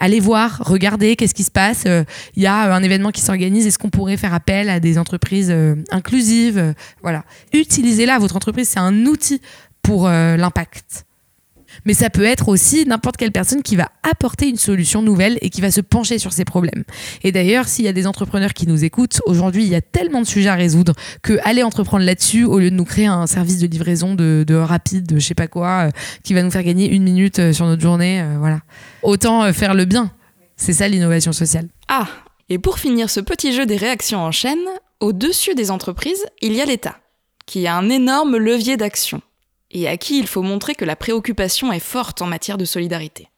Allez 0.00 0.20
voir, 0.20 0.62
regardez 0.64 1.16
qu'est-ce 1.16 1.34
qui 1.34 1.44
se 1.44 1.50
passe. 1.50 1.84
Euh, 1.86 2.04
il 2.36 2.42
y 2.42 2.46
a 2.46 2.74
un 2.74 2.82
événement 2.82 3.10
qui 3.10 3.20
s'organise. 3.20 3.66
Est-ce 3.66 3.78
qu'on 3.78 3.90
pourrait 3.90 4.16
faire 4.16 4.34
appel 4.34 4.68
à 4.70 4.80
des 4.80 4.98
entreprises 4.98 5.50
euh, 5.50 5.74
inclusives? 5.90 6.74
Voilà. 7.02 7.24
Utilisez-la. 7.52 8.18
Votre 8.18 8.36
entreprise, 8.36 8.68
c'est 8.68 8.78
un 8.78 9.06
outil 9.06 9.40
pour 9.82 10.06
euh, 10.06 10.36
l'impact. 10.36 11.07
Mais 11.84 11.94
ça 11.94 12.10
peut 12.10 12.24
être 12.24 12.48
aussi 12.48 12.84
n'importe 12.86 13.16
quelle 13.16 13.32
personne 13.32 13.62
qui 13.62 13.76
va 13.76 13.90
apporter 14.02 14.48
une 14.48 14.56
solution 14.56 15.02
nouvelle 15.02 15.38
et 15.40 15.50
qui 15.50 15.60
va 15.60 15.70
se 15.70 15.80
pencher 15.80 16.18
sur 16.18 16.32
ces 16.32 16.44
problèmes. 16.44 16.84
Et 17.22 17.32
d'ailleurs, 17.32 17.68
s'il 17.68 17.84
y 17.84 17.88
a 17.88 17.92
des 17.92 18.06
entrepreneurs 18.06 18.54
qui 18.54 18.66
nous 18.66 18.84
écoutent, 18.84 19.20
aujourd'hui, 19.26 19.64
il 19.64 19.68
y 19.68 19.74
a 19.74 19.80
tellement 19.80 20.20
de 20.20 20.26
sujets 20.26 20.48
à 20.48 20.54
résoudre 20.54 20.94
que 21.22 21.38
aller 21.44 21.62
entreprendre 21.62 22.04
là-dessus 22.04 22.44
au 22.44 22.58
lieu 22.58 22.70
de 22.70 22.76
nous 22.76 22.84
créer 22.84 23.06
un 23.06 23.26
service 23.26 23.58
de 23.58 23.66
livraison 23.66 24.14
de, 24.14 24.54
rapide, 24.54 25.06
de 25.06 25.18
je 25.18 25.26
sais 25.26 25.34
pas 25.34 25.48
quoi, 25.48 25.86
euh, 25.86 25.90
qui 26.22 26.34
va 26.34 26.42
nous 26.42 26.50
faire 26.50 26.64
gagner 26.64 26.90
une 26.90 27.02
minute 27.02 27.38
euh, 27.38 27.52
sur 27.52 27.66
notre 27.66 27.82
journée, 27.82 28.24
voilà. 28.38 28.60
Autant 29.02 29.52
faire 29.52 29.74
le 29.74 29.84
bien. 29.84 30.10
C'est 30.56 30.72
ça 30.72 30.88
l'innovation 30.88 31.32
sociale. 31.32 31.68
Ah, 31.88 32.08
et 32.48 32.58
pour 32.58 32.78
finir 32.78 33.10
ce 33.10 33.20
petit 33.20 33.52
jeu 33.52 33.66
des 33.66 33.76
réactions 33.76 34.20
en 34.20 34.32
chaîne, 34.32 34.58
au-dessus 35.00 35.54
des 35.54 35.70
entreprises, 35.70 36.24
il 36.42 36.54
y 36.54 36.60
a 36.60 36.64
l'État, 36.64 36.96
qui 37.46 37.66
a 37.66 37.76
un 37.76 37.88
énorme 37.88 38.36
levier 38.36 38.76
d'action 38.76 39.22
et 39.70 39.88
à 39.88 39.96
qui 39.96 40.18
il 40.18 40.26
faut 40.26 40.42
montrer 40.42 40.74
que 40.74 40.84
la 40.84 40.96
préoccupation 40.96 41.72
est 41.72 41.78
forte 41.80 42.22
en 42.22 42.26
matière 42.26 42.58
de 42.58 42.64
solidarité. 42.64 43.28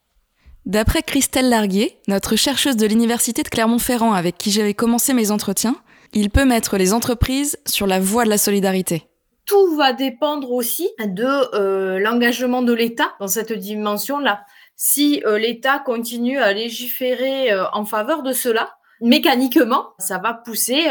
D'après 0.66 1.02
Christelle 1.02 1.48
Larguier, 1.48 1.96
notre 2.06 2.36
chercheuse 2.36 2.76
de 2.76 2.86
l'Université 2.86 3.42
de 3.42 3.48
Clermont-Ferrand 3.48 4.12
avec 4.12 4.36
qui 4.36 4.50
j'avais 4.50 4.74
commencé 4.74 5.14
mes 5.14 5.30
entretiens, 5.30 5.76
il 6.12 6.30
peut 6.30 6.44
mettre 6.44 6.76
les 6.76 6.92
entreprises 6.92 7.58
sur 7.66 7.86
la 7.86 8.00
voie 8.00 8.24
de 8.24 8.30
la 8.30 8.38
solidarité. 8.38 9.04
Tout 9.46 9.74
va 9.76 9.92
dépendre 9.92 10.52
aussi 10.52 10.88
de 10.98 11.54
euh, 11.54 11.98
l'engagement 11.98 12.62
de 12.62 12.72
l'État 12.72 13.14
dans 13.20 13.26
cette 13.26 13.52
dimension-là. 13.52 14.44
Si 14.76 15.22
euh, 15.26 15.38
l'État 15.38 15.78
continue 15.78 16.38
à 16.38 16.52
légiférer 16.52 17.52
euh, 17.52 17.64
en 17.72 17.84
faveur 17.84 18.22
de 18.22 18.32
cela, 18.32 18.76
mécaniquement, 19.00 19.88
ça 19.98 20.18
va 20.18 20.34
pousser 20.34 20.88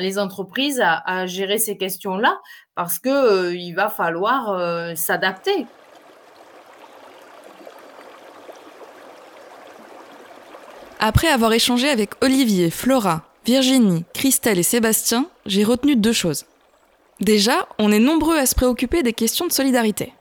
les 0.00 0.18
entreprises 0.18 0.82
à, 0.84 1.26
gérer 1.26 1.58
ces 1.58 1.76
questions-là 1.76 2.40
parce 2.74 2.98
que 2.98 3.08
euh, 3.08 3.54
il 3.54 3.74
va 3.74 3.88
falloir 3.88 4.50
euh, 4.50 4.94
s'adapter. 4.94 5.66
Après 10.98 11.28
avoir 11.28 11.52
échangé 11.52 11.88
avec 11.88 12.12
Olivier, 12.22 12.70
Flora, 12.70 13.22
Virginie, 13.44 14.04
Christelle 14.14 14.58
et 14.58 14.62
Sébastien, 14.62 15.26
j'ai 15.46 15.64
retenu 15.64 15.96
deux 15.96 16.12
choses. 16.12 16.46
Déjà, 17.20 17.66
on 17.78 17.92
est 17.92 17.98
nombreux 17.98 18.38
à 18.38 18.46
se 18.46 18.54
préoccuper 18.54 19.02
des 19.02 19.12
questions 19.12 19.46
de 19.46 19.52
solidarité. 19.52 20.12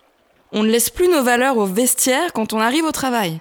On 0.52 0.64
ne 0.64 0.70
laisse 0.70 0.90
plus 0.90 1.08
nos 1.08 1.24
valeurs 1.24 1.58
au 1.58 1.66
vestiaire 1.66 2.34
quand 2.34 2.54
on 2.54 2.60
arrive 2.60 2.84
au 2.84 2.92
travail. 2.92 3.40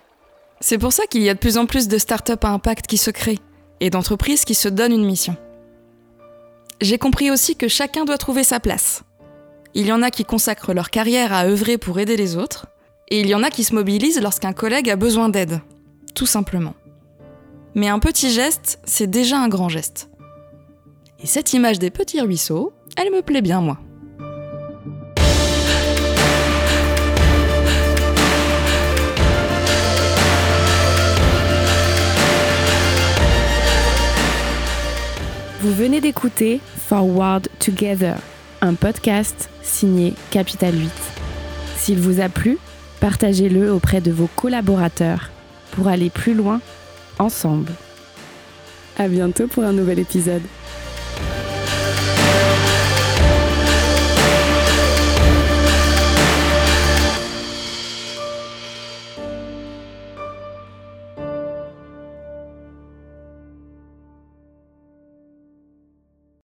C'est 0.60 0.78
pour 0.78 0.92
ça 0.92 1.06
qu'il 1.06 1.22
y 1.22 1.30
a 1.30 1.34
de 1.34 1.38
plus 1.38 1.58
en 1.58 1.66
plus 1.66 1.88
de 1.88 1.98
start-up 1.98 2.44
à 2.44 2.50
impact 2.50 2.86
qui 2.86 2.98
se 2.98 3.10
créent 3.10 3.40
et 3.80 3.90
d'entreprises 3.90 4.44
qui 4.44 4.54
se 4.54 4.68
donnent 4.68 4.92
une 4.92 5.06
mission 5.06 5.36
j'ai 6.80 6.98
compris 6.98 7.30
aussi 7.30 7.56
que 7.56 7.68
chacun 7.68 8.04
doit 8.04 8.18
trouver 8.18 8.44
sa 8.44 8.60
place. 8.60 9.02
Il 9.74 9.86
y 9.86 9.92
en 9.92 10.02
a 10.02 10.10
qui 10.10 10.24
consacrent 10.24 10.72
leur 10.72 10.90
carrière 10.90 11.32
à 11.32 11.44
œuvrer 11.44 11.78
pour 11.78 11.98
aider 12.00 12.16
les 12.16 12.36
autres, 12.36 12.66
et 13.08 13.20
il 13.20 13.26
y 13.26 13.34
en 13.34 13.42
a 13.42 13.50
qui 13.50 13.64
se 13.64 13.74
mobilisent 13.74 14.20
lorsqu'un 14.20 14.52
collègue 14.52 14.90
a 14.90 14.96
besoin 14.96 15.28
d'aide, 15.28 15.60
tout 16.14 16.26
simplement. 16.26 16.74
Mais 17.74 17.88
un 17.88 17.98
petit 17.98 18.30
geste, 18.30 18.80
c'est 18.84 19.08
déjà 19.08 19.38
un 19.38 19.48
grand 19.48 19.68
geste. 19.68 20.10
Et 21.22 21.26
cette 21.26 21.52
image 21.52 21.78
des 21.78 21.90
petits 21.90 22.20
ruisseaux, 22.20 22.72
elle 22.96 23.12
me 23.12 23.22
plaît 23.22 23.42
bien, 23.42 23.60
moi. 23.60 23.78
Vous 35.62 35.74
venez 35.74 36.00
d'écouter 36.00 36.58
Forward 36.88 37.46
Together, 37.58 38.16
un 38.62 38.72
podcast 38.72 39.50
signé 39.60 40.14
Capital 40.30 40.74
8. 40.74 40.90
S'il 41.76 42.00
vous 42.00 42.22
a 42.22 42.30
plu, 42.30 42.56
partagez-le 42.98 43.70
auprès 43.70 44.00
de 44.00 44.10
vos 44.10 44.26
collaborateurs 44.36 45.28
pour 45.72 45.88
aller 45.88 46.08
plus 46.08 46.32
loin 46.32 46.62
ensemble. 47.18 47.72
À 48.96 49.06
bientôt 49.06 49.48
pour 49.48 49.64
un 49.64 49.74
nouvel 49.74 49.98
épisode. 49.98 50.40